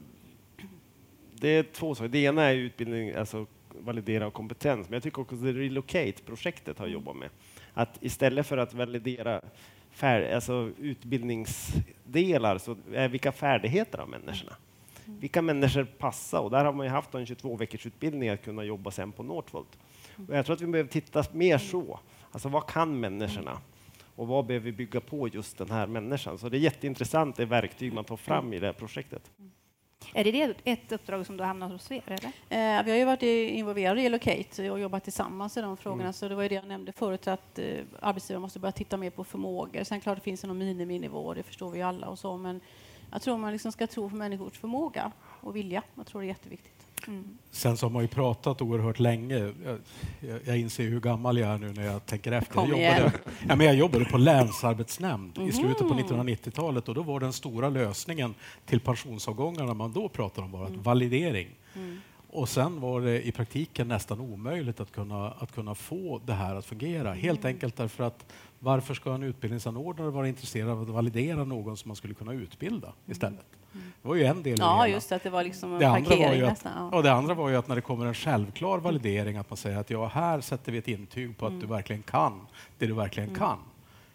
det 1.34 1.48
är 1.48 1.62
två 1.62 1.94
saker. 1.94 2.08
Det 2.08 2.18
ena 2.18 2.42
är 2.42 2.54
utbildning, 2.54 3.14
alltså 3.14 3.46
validera 3.68 4.26
och 4.26 4.32
kompetens, 4.32 4.88
men 4.88 4.96
jag 4.96 5.02
tycker 5.02 5.20
också 5.20 5.34
att 5.34 5.42
Relocate-projektet 5.42 6.78
har 6.78 6.86
jobbat 6.86 7.16
med. 7.16 7.28
Att 7.74 7.98
istället 8.00 8.46
för 8.46 8.56
att 8.56 8.74
validera 8.74 9.40
fär, 9.90 10.34
alltså 10.34 10.70
utbildningsdelar, 10.78 12.58
så 12.58 12.76
är 12.92 13.08
vilka 13.08 13.32
färdigheter 13.32 13.98
har 13.98 14.06
människorna? 14.06 14.56
Mm. 15.06 15.20
Vilka 15.20 15.42
människor 15.42 15.84
passar? 15.84 16.40
Och 16.40 16.50
där 16.50 16.64
har 16.64 16.72
man 16.72 16.86
ju 16.86 16.92
haft 16.92 17.14
en 17.14 17.26
22 17.26 17.56
veckors 17.56 17.86
utbildning 17.86 18.28
att 18.28 18.44
kunna 18.44 18.64
jobba 18.64 18.90
sen 18.90 19.12
på 19.12 19.22
Northvolt. 19.22 19.78
Och 20.28 20.36
jag 20.36 20.46
tror 20.46 20.56
att 20.56 20.62
vi 20.62 20.66
behöver 20.66 20.90
titta 20.90 21.24
mer 21.32 21.58
så. 21.58 22.00
Alltså 22.32 22.48
vad 22.48 22.66
kan 22.66 23.00
människorna? 23.00 23.58
Och 24.16 24.26
vad 24.26 24.46
behöver 24.46 24.64
vi 24.64 24.72
bygga 24.72 25.00
på 25.00 25.28
just 25.28 25.58
den 25.58 25.70
här 25.70 25.86
människan? 25.86 26.38
Så 26.38 26.48
det 26.48 26.56
är 26.56 26.60
jätteintressant, 26.60 27.36
det 27.36 27.44
verktyg 27.44 27.92
man 27.92 28.04
tar 28.04 28.16
fram 28.16 28.52
i 28.52 28.58
det 28.58 28.66
här 28.66 28.72
projektet. 28.72 29.30
Är 30.14 30.24
det 30.24 30.54
ett 30.64 30.92
uppdrag 30.92 31.26
som 31.26 31.36
du 31.36 31.44
hamnat 31.44 31.72
hos 31.72 31.90
er? 31.90 32.02
Eller? 32.06 32.26
Eh, 32.26 32.84
vi 32.84 32.90
har 32.90 32.98
ju 32.98 33.04
varit 33.04 33.22
involverade 33.22 34.02
i 34.02 34.06
Elocate 34.06 34.70
och 34.70 34.80
jobbat 34.80 35.04
tillsammans 35.04 35.56
i 35.56 35.60
de 35.60 35.76
frågorna. 35.76 36.02
Mm. 36.02 36.12
Så 36.12 36.28
det 36.28 36.34
var 36.34 36.42
ju 36.42 36.48
det 36.48 36.54
jag 36.54 36.66
nämnde 36.66 36.92
förut, 36.92 37.28
att 37.28 37.58
eh, 37.58 37.78
arbetsgivare 38.00 38.40
måste 38.40 38.58
börja 38.58 38.72
titta 38.72 38.96
mer 38.96 39.10
på 39.10 39.24
förmågor. 39.24 39.84
Sen 39.84 40.00
klart 40.00 40.18
det 40.18 40.22
finns 40.22 40.44
någon 40.44 40.58
miniminivå, 40.58 41.34
det 41.34 41.42
förstår 41.42 41.70
vi 41.70 41.82
alla 41.82 42.06
och 42.08 42.18
så, 42.18 42.36
men 42.36 42.60
jag 43.12 43.22
tror 43.22 43.36
man 43.36 43.52
liksom 43.52 43.72
ska 43.72 43.86
tro 43.86 44.10
på 44.10 44.16
människors 44.16 44.58
förmåga 44.58 45.12
och 45.40 45.56
vilja. 45.56 45.82
Jag 45.94 46.06
tror 46.06 46.20
det 46.20 46.26
är 46.26 46.28
jätteviktigt. 46.28 46.81
Mm. 47.08 47.38
Sen 47.50 47.76
så 47.76 47.86
har 47.86 47.90
man 47.90 48.02
ju 48.02 48.08
pratat 48.08 48.62
oerhört 48.62 48.98
länge. 48.98 49.52
Jag, 49.64 49.78
jag, 50.44 50.58
inser 50.58 50.84
hur 50.84 51.00
gammal 51.00 51.38
jag 51.38 51.50
är 51.50 51.58
nu 51.58 51.72
när 51.72 51.86
jag 51.86 52.06
tänker 52.06 52.32
efter. 52.32 52.60
jag 52.60 52.68
jobbade, 52.68 53.12
ja, 53.48 53.56
men 53.56 53.66
jag 53.66 53.74
jobbade 53.74 54.04
på 54.04 54.18
länsarbetsnämnd 54.18 55.38
mm. 55.38 55.48
i 55.48 55.52
slutet 55.52 55.88
på 55.88 55.94
1990-talet 55.94 56.88
och 56.88 56.94
då 56.94 57.02
var 57.02 57.20
den 57.20 57.32
stora 57.32 57.68
lösningen 57.68 58.34
till 58.66 58.80
pensionsavgångarna 58.80 59.74
man 59.74 59.92
då 59.92 60.08
pratade 60.08 60.44
om 60.44 60.52
var 60.52 60.66
mm. 60.66 60.82
validering. 60.82 61.48
Mm. 61.74 62.00
Och 62.30 62.48
sen 62.48 62.80
var 62.80 63.00
det 63.00 63.26
i 63.26 63.32
praktiken 63.32 63.88
nästan 63.88 64.20
omöjligt 64.20 64.80
att 64.80 64.92
kunna, 64.92 65.30
att 65.30 65.52
kunna 65.52 65.74
få 65.74 66.20
det 66.26 66.32
här 66.32 66.54
att 66.54 66.66
fungera. 66.66 67.12
Helt 67.12 67.40
mm. 67.40 67.54
enkelt 67.54 67.76
därför 67.76 68.04
att 68.04 68.32
varför 68.58 68.94
ska 68.94 69.14
en 69.14 69.22
utbildningsanordnare 69.22 70.10
vara 70.10 70.28
intresserad 70.28 70.70
av 70.70 70.82
att 70.82 70.88
validera 70.88 71.44
någon 71.44 71.76
som 71.76 71.88
man 71.88 71.96
skulle 71.96 72.14
kunna 72.14 72.32
utbilda 72.32 72.86
mm. 72.86 73.12
istället? 73.12 73.46
Det 73.72 74.08
var 74.08 74.14
ju 74.14 74.24
en 74.24 74.42
del 74.42 74.58
Ja, 74.58 74.88
just 74.88 75.12
att 75.12 75.22
det 75.22 75.30
var 75.30 75.44
liksom 75.44 75.72
en 75.72 75.78
det 75.78 75.86
parkering 75.86 76.28
var 76.28 76.34
ju 76.34 76.44
att, 76.44 76.50
nästan. 76.50 76.90
Ja. 76.92 77.02
det 77.02 77.12
andra 77.12 77.34
var 77.34 77.48
ju 77.48 77.56
att 77.56 77.68
när 77.68 77.74
det 77.74 77.82
kommer 77.82 78.06
en 78.06 78.14
självklar 78.14 78.78
validering, 78.78 79.36
att 79.36 79.50
man 79.50 79.56
säger 79.56 79.78
att 79.78 79.90
ja, 79.90 80.06
här 80.06 80.40
sätter 80.40 80.72
vi 80.72 80.78
ett 80.78 80.88
intyg 80.88 81.38
på 81.38 81.46
att 81.46 81.50
mm. 81.50 81.60
du 81.60 81.66
verkligen 81.66 82.02
kan 82.02 82.46
det 82.78 82.86
du 82.86 82.92
verkligen 82.92 83.28
mm. 83.28 83.38
kan. 83.38 83.58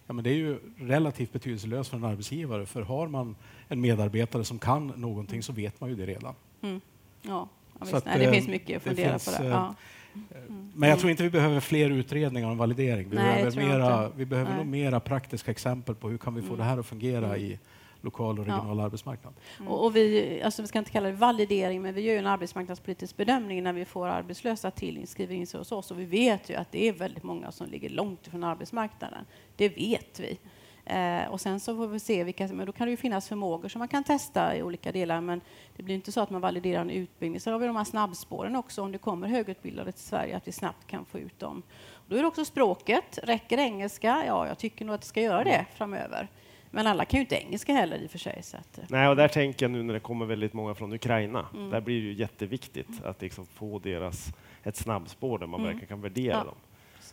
Ja, 0.07 0.13
men 0.13 0.23
det 0.23 0.29
är 0.29 0.35
ju 0.35 0.59
relativt 0.77 1.33
betydelselöst 1.33 1.89
för 1.89 1.97
en 1.97 2.03
arbetsgivare, 2.03 2.65
för 2.65 2.81
har 2.81 3.07
man 3.07 3.35
en 3.67 3.81
medarbetare 3.81 4.43
som 4.43 4.59
kan 4.59 4.87
någonting 4.87 5.43
så 5.43 5.53
vet 5.53 5.81
man 5.81 5.89
ju 5.89 5.95
det 5.95 6.05
redan. 6.05 6.35
Mm. 6.61 6.81
Ja, 7.21 7.47
ja 7.79 7.97
att, 7.97 8.05
Nej, 8.05 8.19
det 8.19 8.25
eh, 8.25 8.31
finns 8.31 8.47
mycket 8.47 8.77
att 8.77 8.83
fundera 8.83 9.09
finns, 9.09 9.37
på. 9.37 9.43
Det. 9.43 9.49
Ja. 9.49 9.75
Mm. 10.13 10.71
Men 10.75 10.89
jag 10.89 10.99
tror 10.99 11.11
inte 11.11 11.23
vi 11.23 11.29
behöver 11.29 11.59
fler 11.59 11.89
utredningar 11.89 12.47
om 12.47 12.57
validering. 12.57 13.09
Vi 13.09 13.15
Nej, 13.15 13.43
behöver, 13.43 13.67
mera, 13.67 14.09
vi 14.15 14.25
behöver 14.25 14.55
nog 14.55 14.65
mera 14.65 14.99
praktiska 14.99 15.51
exempel 15.51 15.95
på 15.95 16.09
hur 16.09 16.17
kan 16.17 16.35
vi 16.35 16.41
få 16.41 16.47
mm. 16.47 16.57
det 16.57 16.63
här 16.63 16.77
att 16.77 16.85
fungera 16.85 17.25
mm. 17.25 17.41
i 17.41 17.59
lokal 18.07 18.39
och 18.39 18.45
regional 18.45 18.77
ja. 18.77 18.83
arbetsmarknad. 18.83 19.33
Mm. 19.59 19.71
Och, 19.71 19.95
vi, 19.95 20.41
alltså 20.41 20.61
vi 20.61 20.67
ska 20.67 20.79
inte 20.79 20.91
kalla 20.91 21.07
det 21.07 21.15
validering, 21.15 21.81
men 21.81 21.93
vi 21.93 22.01
gör 22.01 22.17
en 22.17 22.27
arbetsmarknadspolitisk 22.27 23.17
bedömning 23.17 23.63
när 23.63 23.73
vi 23.73 23.85
får 23.85 24.07
arbetslösa 24.07 24.71
till 24.71 25.07
skriver 25.07 25.35
in 25.35 25.47
sig 25.47 25.57
hos 25.57 25.71
oss. 25.71 25.91
Och 25.91 25.99
vi 25.99 26.05
vet 26.05 26.49
ju 26.49 26.55
att 26.55 26.71
det 26.71 26.87
är 26.87 26.93
väldigt 26.93 27.23
många 27.23 27.51
som 27.51 27.67
ligger 27.67 27.89
långt 27.89 28.27
ifrån 28.27 28.43
arbetsmarknaden. 28.43 29.25
Det 29.55 29.69
vet 29.69 30.19
vi. 30.19 30.39
Eh, 30.85 31.31
och 31.31 31.41
sen 31.41 31.59
så 31.59 31.75
får 31.75 31.87
vi 31.87 31.99
se 31.99 32.23
vilka, 32.23 32.47
men 32.47 32.65
då 32.65 32.71
kan 32.71 32.87
det 32.87 32.91
ju 32.91 32.97
finnas 32.97 33.27
förmågor 33.27 33.69
som 33.69 33.79
man 33.79 33.87
kan 33.87 34.03
testa 34.03 34.55
i 34.55 34.63
olika 34.63 34.91
delar, 34.91 35.21
men 35.21 35.41
det 35.75 35.83
blir 35.83 35.95
inte 35.95 36.11
så 36.11 36.21
att 36.21 36.29
man 36.29 36.41
validerar 36.41 36.81
en 36.81 36.89
utbildning. 36.89 37.39
Så 37.39 37.51
har 37.51 37.59
vi 37.59 37.67
de 37.67 37.75
här 37.75 37.83
snabbspåren 37.83 38.55
också, 38.55 38.81
om 38.81 38.91
det 38.91 38.97
kommer 38.97 39.27
högutbildade 39.27 39.91
till 39.91 40.03
Sverige, 40.03 40.37
att 40.37 40.47
vi 40.47 40.51
snabbt 40.51 40.87
kan 40.87 41.05
få 41.05 41.19
ut 41.19 41.39
dem. 41.39 41.63
Då 42.07 42.15
är 42.15 42.21
det 42.21 42.27
också 42.27 42.45
språket. 42.45 43.19
Räcker 43.23 43.57
engelska? 43.57 44.23
Ja, 44.27 44.47
jag 44.47 44.57
tycker 44.57 44.85
nog 44.85 44.95
att 44.95 45.01
det 45.01 45.07
ska 45.07 45.21
göra 45.21 45.43
det 45.43 45.65
framöver. 45.75 46.27
Men 46.77 46.87
alla 46.87 47.05
kan 47.05 47.17
ju 47.17 47.21
inte 47.21 47.35
engelska 47.35 47.73
heller 47.73 47.97
i 47.97 48.05
och 48.05 48.11
för 48.11 48.17
sig. 48.17 48.43
Så 48.43 48.57
att, 48.57 48.77
eh. 48.77 48.83
Nej, 48.89 49.07
och 49.07 49.15
där 49.15 49.27
tänker 49.27 49.65
jag 49.65 49.71
nu 49.71 49.83
när 49.83 49.93
det 49.93 49.99
kommer 49.99 50.25
väldigt 50.25 50.53
många 50.53 50.75
från 50.75 50.93
Ukraina. 50.93 51.45
Mm. 51.53 51.69
Där 51.69 51.81
blir 51.81 52.01
det 52.01 52.07
ju 52.07 52.13
jätteviktigt 52.13 52.89
mm. 52.89 53.09
att 53.09 53.21
liksom 53.21 53.45
få 53.45 53.79
deras, 53.79 54.33
ett 54.63 54.75
snabbspår 54.75 55.39
där 55.39 55.47
man 55.47 55.59
mm. 55.59 55.67
verkligen 55.67 55.87
kan 55.87 56.01
värdera 56.01 56.37
ja. 56.37 56.43
dem. 56.43 56.55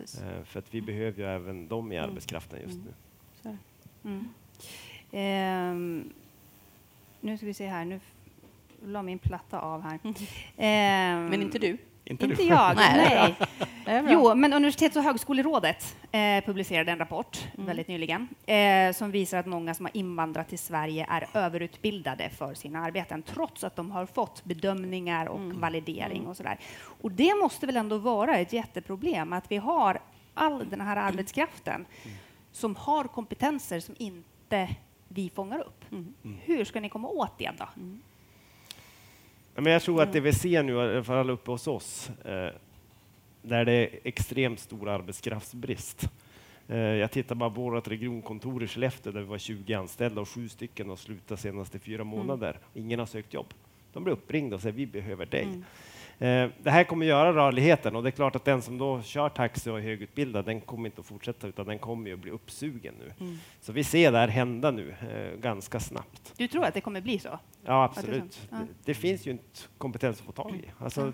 Eh, 0.01 0.45
för 0.45 0.59
att 0.59 0.75
vi 0.75 0.83
behöver 0.83 1.19
ju 1.19 1.29
även 1.29 1.69
dem 1.69 1.93
i 1.93 1.99
arbetskraften 1.99 2.61
just 2.61 2.79
mm. 3.45 4.29
nu. 5.13 5.19
Eh, 5.19 5.75
nu 7.21 7.37
ska 7.37 7.47
vi 7.47 7.55
se 7.55 7.67
här. 7.67 7.85
Nu 7.85 8.01
la 8.85 9.03
min 9.03 9.19
platta 9.19 9.61
av 9.61 9.83
här. 9.83 9.99
Eh, 10.57 11.31
Men 11.31 11.43
inte 11.43 11.59
du? 11.59 11.79
Inte, 12.07 12.25
inte 12.25 12.43
jag, 12.43 12.77
nej. 12.77 13.35
nej. 13.87 14.05
Jo, 14.09 14.35
men 14.35 14.53
Universitets 14.53 14.97
och 14.97 15.03
högskolerådet 15.03 15.97
eh, 16.13 16.45
publicerade 16.45 16.93
en 16.93 16.99
rapport 16.99 17.49
mm. 17.55 17.67
väldigt 17.67 17.89
nyligen 17.89 18.29
eh, 18.47 18.93
som 18.93 19.11
visar 19.11 19.39
att 19.39 19.47
många 19.47 19.75
som 19.75 19.85
har 19.85 19.97
invandrat 19.97 20.49
till 20.49 20.59
Sverige 20.59 21.07
är 21.11 21.27
överutbildade 21.35 22.31
för 22.31 22.55
sina 22.55 22.85
arbeten 22.85 23.23
trots 23.23 23.65
att 23.65 23.77
de 23.77 23.91
har 23.91 24.07
fått 24.07 24.45
bedömningar 24.45 25.27
och 25.27 25.39
mm. 25.39 25.61
validering 25.61 26.19
mm. 26.19 26.31
och 26.31 26.37
sådär. 26.37 26.59
Och 27.03 27.11
det 27.11 27.35
måste 27.43 27.67
väl 27.67 27.77
ändå 27.77 27.99
vara 27.99 28.39
ett 28.39 28.53
jätteproblem 28.53 29.33
att 29.33 29.51
vi 29.51 29.57
har 29.57 30.01
all 30.35 30.71
den 30.71 30.81
här 30.81 30.97
arbetskraften 30.97 31.75
mm. 31.75 32.17
som 32.53 32.77
har 32.77 33.05
kompetenser 33.05 33.81
som 33.81 33.95
inte 33.99 34.69
vi 35.09 35.31
fångar 35.31 35.59
upp. 35.59 35.85
Mm. 35.93 36.15
Hur 36.43 36.65
ska 36.65 36.81
ni 36.81 36.89
komma 36.89 37.09
åt 37.09 37.39
det 37.39 37.51
då? 37.59 37.69
Mm. 39.55 39.65
Men 39.65 39.73
jag 39.73 39.83
tror 39.83 40.03
att 40.03 40.13
det 40.13 40.21
vi 40.21 40.33
ser 40.33 40.63
nu, 40.63 40.73
i 40.73 40.81
alla 40.81 41.05
fall 41.05 41.31
uppe 41.31 41.51
hos 41.51 41.67
oss, 41.67 42.11
eh, 42.25 42.49
där 43.43 43.65
det 43.65 43.73
är 43.73 43.89
extremt 44.05 44.61
stor 44.61 44.89
arbetskraftsbrist. 44.89 46.09
Eh, 46.69 46.79
jag 46.79 47.11
tittar 47.11 47.35
bara 47.35 47.51
på 47.51 47.61
vårt 47.61 47.89
regionkontor 47.89 48.65
i 48.65 48.67
Skellefteå 48.67 49.13
där 49.13 49.21
vi 49.21 49.27
var 49.27 49.39
20 49.39 49.75
anställda 49.75 50.21
och 50.21 50.29
sju 50.29 50.49
stycken 50.49 50.89
har 50.89 50.97
slutat 50.97 51.41
senaste 51.41 51.79
fyra 51.79 52.03
mm. 52.03 52.07
månader. 52.07 52.51
Mm. 52.51 52.87
Ingen 52.87 52.99
har 52.99 53.07
sökt 53.07 53.35
jobb. 53.35 53.55
De 53.93 54.05
blir 54.05 54.15
uppringda 54.15 54.57
och 54.57 54.63
säger 54.63 54.77
vi 54.77 54.87
behöver 54.87 55.27
dig. 55.27 55.43
Mm. 55.43 55.65
Eh, 56.19 56.49
det 56.63 56.71
här 56.71 56.85
kommer 56.85 57.07
göra 57.07 57.33
rörligheten 57.33 57.97
och 57.97 58.03
det 58.03 58.09
är 58.09 58.11
klart 58.11 58.37
att 58.37 58.45
den 58.45 58.63
som 58.63 58.79
då 58.79 59.03
kör 59.03 59.29
taxi 59.29 59.71
och 59.71 59.79
är 59.79 59.83
högutbildad, 59.83 60.45
den 60.45 60.61
kommer 60.61 60.87
inte 60.87 61.01
att 61.01 61.07
fortsätta 61.07 61.47
utan 61.47 61.67
den 61.67 61.79
kommer 61.79 62.09
ju 62.09 62.15
att 62.15 62.21
bli 62.21 62.31
uppsugen 62.31 62.95
nu. 62.99 63.13
Mm. 63.21 63.39
Så 63.61 63.73
vi 63.73 63.85
ser 63.85 64.13
det 64.13 64.19
här 64.19 64.29
hända 64.29 64.71
nu 64.71 64.91
eh, 64.91 65.41
ganska 65.41 65.81
snabbt. 65.81 66.33
Du 66.37 66.49
tror 66.49 66.65
att 66.65 66.75
det 66.75 66.81
kommer 66.81 67.01
bli 67.01 67.19
så? 67.19 67.39
Ja, 67.65 67.85
absolut. 67.85 68.49
Det, 68.51 68.57
ja. 68.57 68.59
det, 68.85 68.95
finns 68.95 69.27
ju 69.27 69.31
inte 69.31 69.61
kompetens 69.79 70.21
att 70.21 70.27
få 70.27 70.33
tag 70.33 70.55
i. 70.55 70.71
Alltså, 70.79 71.13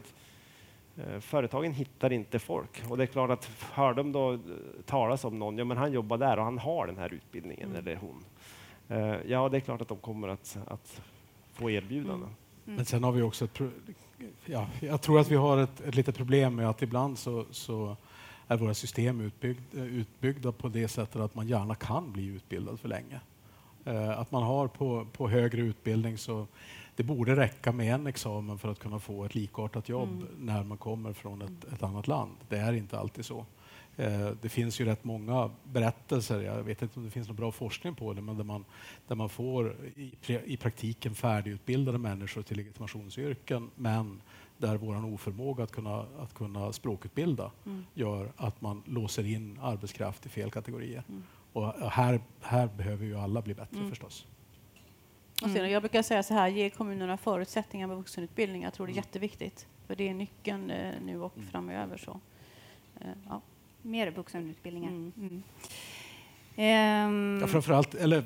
Eh, 0.96 1.20
företagen 1.20 1.72
hittar 1.72 2.12
inte 2.12 2.38
folk 2.38 2.82
och 2.88 2.96
det 2.96 3.04
är 3.04 3.06
klart 3.06 3.30
att 3.30 3.50
hör 3.72 3.94
de 3.94 4.12
då 4.12 4.38
talas 4.86 5.24
om 5.24 5.38
någon, 5.38 5.58
ja 5.58 5.64
men 5.64 5.76
han 5.76 5.92
jobbar 5.92 6.18
där 6.18 6.38
och 6.38 6.44
han 6.44 6.58
har 6.58 6.86
den 6.86 6.98
här 6.98 7.14
utbildningen 7.14 7.68
mm. 7.70 7.78
eller 7.78 7.96
hon. 7.96 8.24
Ja, 9.26 9.48
det 9.48 9.56
är 9.56 9.60
klart 9.60 9.80
att 9.80 9.88
de 9.88 9.98
kommer 9.98 10.28
att, 10.28 10.58
att 10.66 11.02
få 11.52 11.70
erbjudanden. 11.70 12.28
Mm. 12.28 12.34
Mm. 12.66 12.76
Men 12.76 12.84
sen 12.84 13.04
har 13.04 13.12
vi 13.12 13.22
också 13.22 13.44
ett, 13.44 13.60
ja, 14.44 14.66
jag 14.80 15.02
tror 15.02 15.20
att 15.20 15.30
vi 15.30 15.36
har 15.36 15.58
ett, 15.58 15.80
ett 15.80 15.94
litet 15.94 16.16
problem 16.16 16.54
med 16.54 16.68
att 16.68 16.82
ibland 16.82 17.18
så, 17.18 17.44
så 17.50 17.96
är 18.48 18.56
våra 18.56 18.74
system 18.74 19.20
utbyggda, 19.20 19.84
utbyggda 19.84 20.52
på 20.52 20.68
det 20.68 20.88
sättet 20.88 21.16
att 21.16 21.34
man 21.34 21.48
gärna 21.48 21.74
kan 21.74 22.12
bli 22.12 22.26
utbildad 22.26 22.80
för 22.80 22.88
länge. 22.88 23.20
Eh, 23.84 24.18
att 24.18 24.30
man 24.30 24.42
har 24.42 24.68
på, 24.68 25.06
på 25.12 25.28
högre 25.28 25.60
utbildning 25.60 26.18
så 26.18 26.46
det 26.96 27.02
borde 27.02 27.36
räcka 27.36 27.72
med 27.72 27.94
en 27.94 28.06
examen 28.06 28.58
för 28.58 28.70
att 28.70 28.78
kunna 28.78 28.98
få 28.98 29.24
ett 29.24 29.34
likartat 29.34 29.88
jobb 29.88 30.08
mm. 30.10 30.26
när 30.38 30.64
man 30.64 30.78
kommer 30.78 31.12
från 31.12 31.42
ett, 31.42 31.72
ett, 31.72 31.82
annat 31.82 32.08
land. 32.08 32.36
Det 32.48 32.56
är 32.56 32.72
inte 32.72 32.98
alltid 32.98 33.24
så. 33.24 33.46
Eh, 33.96 34.30
det 34.42 34.48
finns 34.48 34.80
ju 34.80 34.84
rätt 34.84 35.04
många 35.04 35.50
berättelser, 35.64 36.40
jag 36.40 36.62
vet 36.62 36.82
inte 36.82 36.98
om 36.98 37.04
det 37.04 37.10
finns 37.10 37.28
någon 37.28 37.36
bra 37.36 37.52
forskning 37.52 37.94
på 37.94 38.12
det, 38.12 38.22
men 38.22 38.36
där 38.36 38.44
man, 38.44 38.64
där 39.06 39.14
man 39.14 39.28
får 39.28 39.76
i, 39.96 40.12
i 40.44 40.56
praktiken 40.56 41.14
färdigutbildade 41.14 41.98
människor 41.98 42.42
till 42.42 42.56
legitimationsyrken, 42.56 43.70
men 43.74 44.22
där 44.58 44.76
vår 44.76 45.04
oförmåga 45.14 45.64
att 45.64 45.72
kunna, 45.72 46.06
att 46.18 46.34
kunna 46.34 46.72
språkutbilda 46.72 47.50
mm. 47.66 47.86
gör 47.94 48.32
att 48.36 48.60
man 48.60 48.82
låser 48.86 49.26
in 49.26 49.58
arbetskraft 49.62 50.26
i 50.26 50.28
fel 50.28 50.50
kategorier. 50.50 51.02
Mm. 51.08 51.22
Och 51.52 51.90
här, 51.90 52.20
här 52.40 52.66
behöver 52.66 53.06
ju 53.06 53.18
alla 53.18 53.42
bli 53.42 53.54
bättre 53.54 53.76
mm. 53.76 53.90
förstås. 53.90 54.26
Och 55.42 55.50
sen, 55.50 55.70
jag 55.70 55.82
brukar 55.82 56.02
säga 56.02 56.22
så 56.22 56.34
här, 56.34 56.48
ge 56.48 56.70
kommunerna 56.70 57.16
förutsättningar 57.16 57.86
med 57.86 57.96
vuxenutbildning. 57.96 58.62
Jag 58.62 58.74
tror 58.74 58.86
det 58.86 58.90
är 58.90 58.94
mm. 58.94 59.04
jätteviktigt. 59.04 59.66
För 59.86 59.96
det 59.96 60.08
är 60.08 60.14
nyckeln 60.14 60.70
eh, 60.70 60.94
nu 61.02 61.20
och 61.20 61.36
mm. 61.36 61.48
framöver. 61.48 61.96
Så. 61.96 62.20
Eh, 63.00 63.06
ja. 63.28 63.40
Mer 63.82 64.10
vuxenutbildningar. 64.10 64.90
Mm. 64.90 65.42
Mm. 66.56 67.38
Ja, 67.40 67.46
framförallt, 67.46 67.94
eller, 67.94 68.24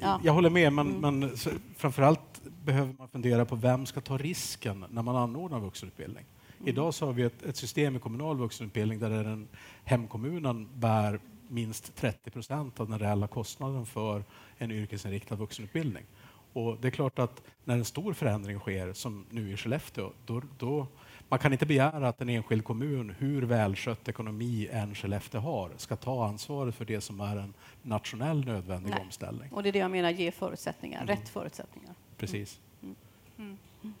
ja. 0.00 0.20
Jag 0.24 0.32
håller 0.32 0.50
med, 0.50 0.72
men, 0.72 0.90
mm. 0.90 1.18
men 1.18 1.36
framförallt 1.76 2.42
behöver 2.64 2.94
man 2.98 3.08
fundera 3.08 3.44
på 3.44 3.56
vem 3.56 3.86
ska 3.86 4.00
ta 4.00 4.18
risken 4.18 4.84
när 4.90 5.02
man 5.02 5.16
anordnar 5.16 5.60
vuxenutbildning. 5.60 6.24
Mm. 6.58 6.68
Idag 6.68 6.94
så 6.94 7.06
har 7.06 7.12
vi 7.12 7.22
ett, 7.22 7.42
ett, 7.42 7.56
system 7.56 7.96
i 7.96 7.98
kommunal 7.98 8.36
vuxenutbildning 8.36 8.98
där 8.98 9.10
den 9.10 9.48
hemkommunen 9.84 10.68
bär 10.74 11.20
minst 11.48 11.96
30 11.96 12.30
procent 12.30 12.80
av 12.80 12.88
den 12.88 12.98
reella 12.98 13.26
kostnaden 13.26 13.86
för 13.86 14.24
en 14.58 14.70
yrkesinriktad 14.70 15.34
vuxenutbildning. 15.34 16.04
Och 16.52 16.76
det 16.80 16.88
är 16.88 16.92
klart 16.92 17.18
att 17.18 17.42
när 17.64 17.74
en 17.74 17.84
stor 17.84 18.12
förändring 18.12 18.58
sker, 18.58 18.92
som 18.92 19.24
nu 19.30 19.52
i 19.52 19.56
Skellefteå, 19.56 20.10
då, 20.26 20.42
då 20.58 20.86
man 21.32 21.38
kan 21.38 21.52
inte 21.52 21.66
begära 21.66 22.08
att 22.08 22.20
en 22.20 22.28
enskild 22.28 22.64
kommun, 22.64 23.14
hur 23.18 23.42
välskött 23.42 24.08
ekonomi 24.08 24.68
än 24.72 24.94
Skellefteå 24.94 25.40
har, 25.40 25.70
ska 25.76 25.96
ta 25.96 26.26
ansvaret 26.26 26.74
för 26.74 26.84
det 26.84 27.00
som 27.00 27.20
är 27.20 27.36
en 27.36 27.54
nationell 27.82 28.44
nödvändig 28.44 28.90
Nej. 28.90 29.00
omställning. 29.00 29.52
Och 29.52 29.62
det 29.62 29.68
är 29.68 29.72
det 29.72 29.78
jag 29.78 29.90
menar, 29.90 30.10
ge 30.10 30.30
förutsättningar, 30.30 31.02
mm. 31.02 31.16
rätt 31.16 31.28
förutsättningar. 31.28 31.94
Precis. 32.16 32.60
Mm. 32.82 32.96
Mm. 33.38 33.94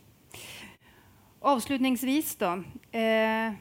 Avslutningsvis 1.40 2.36
då. 2.36 2.64
Eh, 2.98 3.52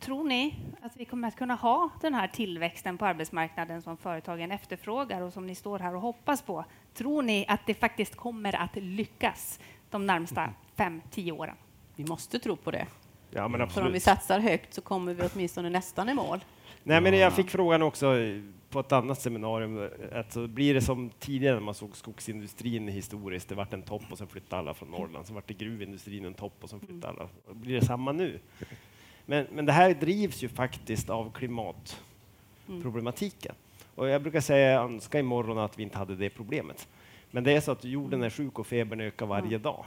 tror 0.00 0.24
ni 0.24 0.54
att 0.82 0.96
vi 0.96 1.04
kommer 1.04 1.28
att 1.28 1.36
kunna 1.36 1.54
ha 1.54 1.90
den 2.00 2.14
här 2.14 2.28
tillväxten 2.28 2.98
på 2.98 3.06
arbetsmarknaden 3.06 3.82
som 3.82 3.96
företagen 3.96 4.52
efterfrågar 4.52 5.20
och 5.20 5.32
som 5.32 5.46
ni 5.46 5.54
står 5.54 5.78
här 5.78 5.94
och 5.94 6.00
hoppas 6.00 6.42
på? 6.42 6.64
Tror 6.94 7.22
ni 7.22 7.44
att 7.48 7.66
det 7.66 7.74
faktiskt 7.74 8.16
kommer 8.16 8.56
att 8.56 8.76
lyckas 8.76 9.60
de 9.90 10.06
närmsta 10.06 10.50
fem, 10.76 11.00
tio 11.10 11.32
åren? 11.32 11.56
Vi 11.96 12.04
måste 12.04 12.38
tro 12.38 12.56
på 12.56 12.70
det. 12.70 12.86
Ja, 13.30 13.48
men 13.48 13.68
För 13.68 13.86
om 13.86 13.92
vi 13.92 14.00
satsar 14.00 14.40
högt 14.40 14.74
så 14.74 14.80
kommer 14.80 15.14
vi 15.14 15.28
åtminstone 15.34 15.70
nästan 15.70 16.08
i 16.08 16.14
mål. 16.14 16.44
Nej, 16.82 17.00
men 17.00 17.18
jag 17.18 17.32
fick 17.32 17.50
frågan 17.50 17.82
också 17.82 18.16
på 18.70 18.80
ett 18.80 18.92
annat 18.92 19.20
seminarium. 19.20 19.88
Alltså, 20.14 20.46
blir 20.46 20.74
det 20.74 20.80
som 20.80 21.10
tidigare 21.18 21.54
när 21.54 21.62
man 21.62 21.74
såg 21.74 21.96
skogsindustrin 21.96 22.88
historiskt? 22.88 23.48
Det 23.48 23.54
vart 23.54 23.72
en 23.72 23.82
topp 23.82 24.02
och 24.10 24.18
sen 24.18 24.26
flyttade 24.26 24.60
alla 24.60 24.74
från 24.74 24.90
Norrland. 24.90 25.26
Sen 25.26 25.34
vart 25.34 25.48
det 25.48 25.54
gruvindustrin 25.54 26.24
en 26.24 26.34
topp 26.34 26.54
och 26.60 26.70
sen 26.70 26.80
flyttade 26.80 27.08
alla. 27.08 27.28
Blir 27.52 27.80
det 27.80 27.86
samma 27.86 28.12
nu? 28.12 28.40
Men, 29.26 29.46
men 29.52 29.66
det 29.66 29.72
här 29.72 29.94
drivs 29.94 30.42
ju 30.42 30.48
faktiskt 30.48 31.10
av 31.10 31.32
klimatproblematiken. 31.32 33.54
Och 33.94 34.08
jag 34.08 34.22
brukar 34.22 34.40
säga, 34.40 34.72
jag 34.72 34.84
önskar 34.84 35.18
imorgon 35.18 35.58
att 35.58 35.78
vi 35.78 35.82
inte 35.82 35.98
hade 35.98 36.16
det 36.16 36.30
problemet. 36.30 36.88
Men 37.30 37.44
det 37.44 37.52
är 37.52 37.60
så 37.60 37.72
att 37.72 37.84
jorden 37.84 38.22
är 38.22 38.30
sjuk 38.30 38.58
och 38.58 38.66
febern 38.66 39.00
ökar 39.00 39.26
varje 39.26 39.58
dag. 39.58 39.84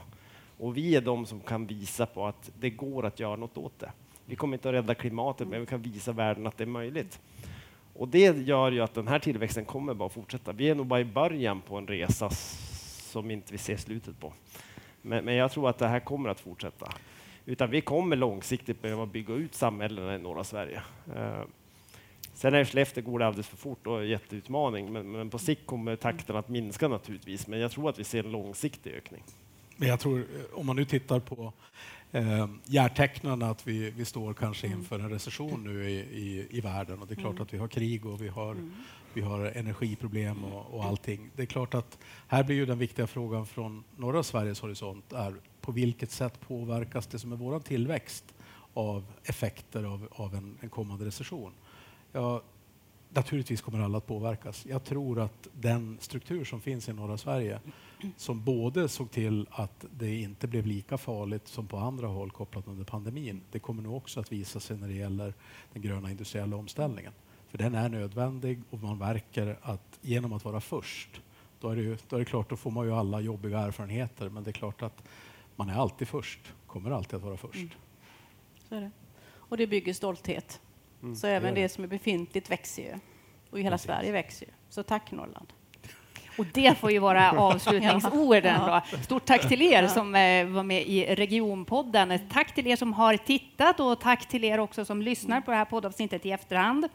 Och 0.58 0.78
vi 0.78 0.96
är 0.96 1.02
de 1.02 1.26
som 1.26 1.40
kan 1.40 1.68
visa 1.68 2.06
på 2.06 2.28
att 2.28 2.52
det 2.60 2.70
går 2.70 3.06
att 3.06 3.20
göra 3.20 3.36
något 3.36 3.58
åt 3.58 3.80
det. 3.80 3.92
Vi 4.26 4.36
kommer 4.36 4.58
inte 4.58 4.70
att 4.70 4.76
rädda 4.76 4.96
klimatet, 4.96 5.48
men 5.48 5.60
vi 5.60 5.66
kan 5.66 5.82
visa 5.82 6.12
världen 6.12 6.48
att 6.48 6.58
det 6.58 6.64
är 6.64 6.68
möjligt. 6.68 7.20
Och 7.94 8.08
det 8.08 8.38
gör 8.38 8.72
ju 8.72 8.82
att 8.82 8.94
den 8.94 9.08
här 9.08 9.20
tillväxten 9.20 9.66
kommer 9.66 9.94
bara 9.94 10.10
fortsätta. 10.10 10.52
Vi 10.52 10.70
är 10.70 10.76
nog 10.76 10.86
bara 10.86 11.00
i 11.00 11.06
början 11.06 11.62
på 11.62 11.78
en 11.78 11.88
resa 11.88 12.30
som 12.30 13.32
inte 13.32 13.52
vi 13.52 13.58
ser 13.58 13.78
slutet 13.78 14.20
på. 14.20 14.34
Men, 15.02 15.26
men 15.26 15.36
jag 15.36 15.52
tror 15.52 15.70
att 15.70 15.78
det 15.78 15.88
här 15.88 16.00
kommer 16.00 16.30
att 16.30 16.40
fortsätta. 16.40 16.92
Utan 17.46 17.70
vi 17.70 17.82
kommer 17.82 18.16
långsiktigt 18.16 18.82
behöva 18.82 19.06
bygga 19.06 19.34
ut 19.34 19.56
samhällena 19.56 20.16
i 20.16 20.20
norra 20.20 20.44
Sverige. 20.44 20.82
Eh, 21.16 21.42
sen 22.34 22.54
är 22.54 22.66
Skellefteå 22.66 23.04
går 23.04 23.20
det 23.20 23.28
alldeles 23.28 23.48
för 23.48 23.58
fort 23.58 23.88
och 23.88 23.98
är 23.98 24.02
en 24.02 24.10
jätteutmaning, 24.10 24.94
men, 24.94 25.12
men 25.12 25.30
på 25.30 25.40
sikt 25.40 25.66
kommer 25.66 25.96
takten 25.96 26.36
att 26.36 26.50
minska 26.50 26.88
naturligtvis. 26.88 27.48
Men 27.48 27.60
jag 27.60 27.72
tror 27.72 27.90
att 27.90 28.00
vi 28.00 28.04
ser 28.04 28.24
en 28.24 28.32
långsiktig 28.32 28.94
ökning. 28.94 29.24
Men 29.76 29.90
jag 29.90 30.00
tror, 30.00 30.20
eh, 30.20 30.60
om 30.60 30.66
man 30.66 30.76
nu 30.76 30.86
tittar 30.86 31.20
på 31.20 31.54
eh, 32.12 32.48
järtecknen 32.66 33.42
att 33.42 33.68
vi, 33.68 33.92
vi 33.92 34.06
står 34.06 34.34
kanske 34.34 34.68
mm. 34.68 34.80
inför 34.80 35.00
en 35.00 35.10
recession 35.10 35.64
nu 35.64 35.90
i, 35.90 35.96
i, 35.96 36.48
i 36.50 36.62
världen 36.62 37.02
och 37.02 37.08
det 37.08 37.14
är 37.14 37.16
klart 37.16 37.32
mm. 37.32 37.44
att 37.44 37.54
vi 37.54 37.58
har 37.58 37.68
krig 37.68 38.06
och 38.06 38.22
vi 38.22 38.28
har, 38.28 38.52
mm. 38.52 38.74
vi 39.14 39.22
har 39.22 39.46
energiproblem 39.46 40.44
och, 40.44 40.74
och 40.74 40.86
allting. 40.86 41.30
Det 41.36 41.42
är 41.42 41.46
klart 41.46 41.74
att 41.74 41.98
här 42.28 42.44
blir 42.44 42.56
ju 42.56 42.66
den 42.66 42.80
viktiga 42.80 43.08
frågan 43.08 43.46
från 43.46 43.84
norra 43.98 44.24
Sveriges 44.24 44.62
horisont 44.62 45.14
är 45.14 45.36
på 45.62 45.72
vilket 45.72 46.12
sätt 46.12 46.40
påverkas 46.48 47.08
det 47.08 47.20
som 47.20 47.32
är 47.32 47.36
vår 47.36 47.60
tillväxt 47.60 48.26
av 48.74 49.06
effekter 49.24 49.84
av, 49.84 50.08
av 50.12 50.36
en, 50.36 50.58
en 50.62 50.70
kommande 50.70 51.06
recession? 51.06 51.52
Ja, 52.12 52.42
naturligtvis 53.10 53.62
kommer 53.62 53.80
alla 53.80 53.98
att 53.98 54.08
påverkas. 54.08 54.66
Jag 54.66 54.84
tror 54.84 55.20
att 55.20 55.48
den 55.54 55.98
struktur 56.02 56.46
som 56.46 56.62
finns 56.62 56.90
i 56.90 56.94
norra 56.94 57.18
Sverige 57.18 57.60
som 58.18 58.44
både 58.44 58.90
såg 58.90 59.12
till 59.12 59.48
att 59.52 59.86
det 59.98 60.16
inte 60.16 60.48
blev 60.48 60.66
lika 60.66 60.98
farligt 60.98 61.48
som 61.48 61.68
på 61.68 61.78
andra 61.78 62.08
håll 62.08 62.32
kopplat 62.32 62.68
under 62.68 62.84
pandemin. 62.84 63.42
Det 63.52 63.60
kommer 63.60 63.84
nog 63.84 63.96
också 63.96 64.20
att 64.20 64.32
visa 64.32 64.60
sig 64.60 64.78
när 64.78 64.88
det 64.88 64.94
gäller 64.94 65.34
den 65.74 65.82
gröna 65.82 66.12
industriella 66.12 66.56
omställningen. 66.58 67.14
För 67.48 67.58
den 67.58 67.76
är 67.76 67.90
nödvändig 67.90 68.62
och 68.70 68.80
man 68.80 68.98
märker 68.98 69.60
att 69.62 70.00
genom 70.02 70.34
att 70.34 70.46
vara 70.46 70.62
först, 70.62 71.22
då 71.60 71.70
är 71.70 71.76
det, 71.76 72.10
då 72.10 72.16
är 72.16 72.20
det 72.20 72.26
klart, 72.26 72.50
då 72.50 72.56
får 72.56 72.72
man 72.72 72.86
ju 72.86 72.94
alla 72.94 73.22
jobbiga 73.22 73.60
erfarenheter, 73.60 74.30
men 74.30 74.44
det 74.44 74.50
är 74.50 74.54
klart 74.54 74.82
att 74.82 75.04
man 75.56 75.70
är 75.70 75.74
alltid 75.74 76.08
först, 76.08 76.54
kommer 76.68 76.92
alltid 76.92 77.16
att 77.16 77.24
vara 77.24 77.38
först. 77.38 77.56
Mm. 77.56 77.70
Så 78.70 78.76
är 78.76 78.82
det. 78.82 78.92
Och 79.28 79.58
det 79.58 79.68
bygger 79.68 79.94
stolthet. 79.94 80.62
Mm. 81.02 81.16
Så 81.16 81.28
även 81.28 81.54
det, 81.54 81.62
det 81.62 81.70
som 81.70 81.84
är 81.84 81.88
befintligt 81.88 82.52
växer 82.52 82.84
ju. 82.84 83.00
Och 83.50 83.60
hela 83.60 83.72
Precis. 83.72 83.86
Sverige 83.86 84.12
växer 84.12 84.46
ju. 84.46 84.52
Så 84.70 84.84
tack 84.84 85.12
Norrland. 85.12 85.54
Och 86.38 86.46
det 86.54 86.78
får 86.78 86.92
ju 86.92 87.00
vara 87.00 87.32
avslutningsorden. 87.38 88.60
Då. 88.66 88.82
Stort 89.04 89.26
tack 89.26 89.48
till 89.48 89.62
er 89.62 89.88
som 89.88 90.16
eh, 90.16 90.46
var 90.48 90.64
med 90.64 90.88
i 90.88 91.16
Regionpodden. 91.16 92.20
Tack 92.34 92.56
till 92.56 92.68
er 92.68 92.76
som 92.76 92.94
har 92.94 93.18
tittat 93.18 93.80
och 93.80 94.00
tack 94.00 94.26
till 94.30 94.44
er 94.44 94.60
också 94.60 94.86
som 94.86 95.02
lyssnar 95.02 95.42
på 95.42 95.52
det 95.52 95.58
här 95.58 95.66
poddavsnittet 95.66 96.26
i 96.26 96.32
efterhand. 96.32 96.88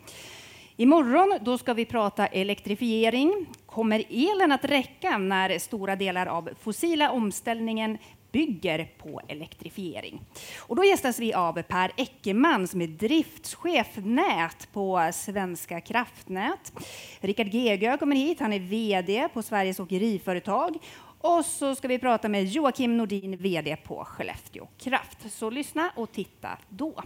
Imorgon 0.76 1.38
då 1.40 1.59
ska 1.59 1.74
vi 1.74 1.85
prata 1.85 2.26
elektrifiering. 2.26 3.46
Kommer 3.66 4.05
elen 4.11 4.53
att 4.53 4.64
räcka 4.64 5.18
när 5.18 5.59
stora 5.59 5.96
delar 5.96 6.26
av 6.26 6.50
fossila 6.61 7.11
omställningen 7.11 7.98
bygger 8.33 8.93
på 8.99 9.21
elektrifiering. 9.29 10.21
Och 10.59 10.77
då 10.77 10.85
gästas 10.85 11.19
vi 11.19 11.35
av 11.35 11.62
Per 11.62 11.93
Eckermann 11.97 12.69
som 12.69 12.81
är 12.81 12.87
driftschef 12.87 13.97
nät 13.97 14.69
på 14.73 15.11
Svenska 15.12 15.81
kraftnät. 15.81 16.73
Rickard 17.21 17.49
Gegö 17.49 17.97
kommer 17.97 18.16
hit, 18.16 18.40
han 18.40 18.53
är 18.53 18.59
VD 18.59 19.29
på 19.35 19.43
Sveriges 19.43 19.81
åkeriföretag. 19.81 20.79
Och 21.23 21.45
så 21.45 21.75
ska 21.75 21.88
vi 21.88 21.99
prata 21.99 22.29
med 22.29 22.45
Joakim 22.45 22.97
Nordin, 22.97 23.37
VD 23.37 23.77
på 23.77 24.05
Skellefteå 24.05 24.69
Kraft. 24.79 25.33
Så 25.33 25.51
lyssna 25.51 25.90
och 25.97 26.12
titta 26.12 26.59
då. 26.69 27.03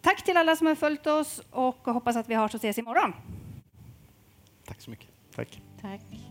Tack 0.00 0.24
till 0.24 0.36
alla 0.36 0.56
som 0.56 0.66
har 0.66 0.74
följt 0.74 1.06
oss 1.06 1.42
och 1.50 1.86
hoppas 1.86 2.16
att 2.16 2.28
vi 2.28 2.34
hörs 2.34 2.54
och 2.54 2.58
ses 2.58 2.78
imorgon. 2.78 3.12
Tack 4.64 4.80
så 4.80 4.90
mycket. 4.90 5.08
Tack. 5.34 5.60
Tack. 5.80 6.27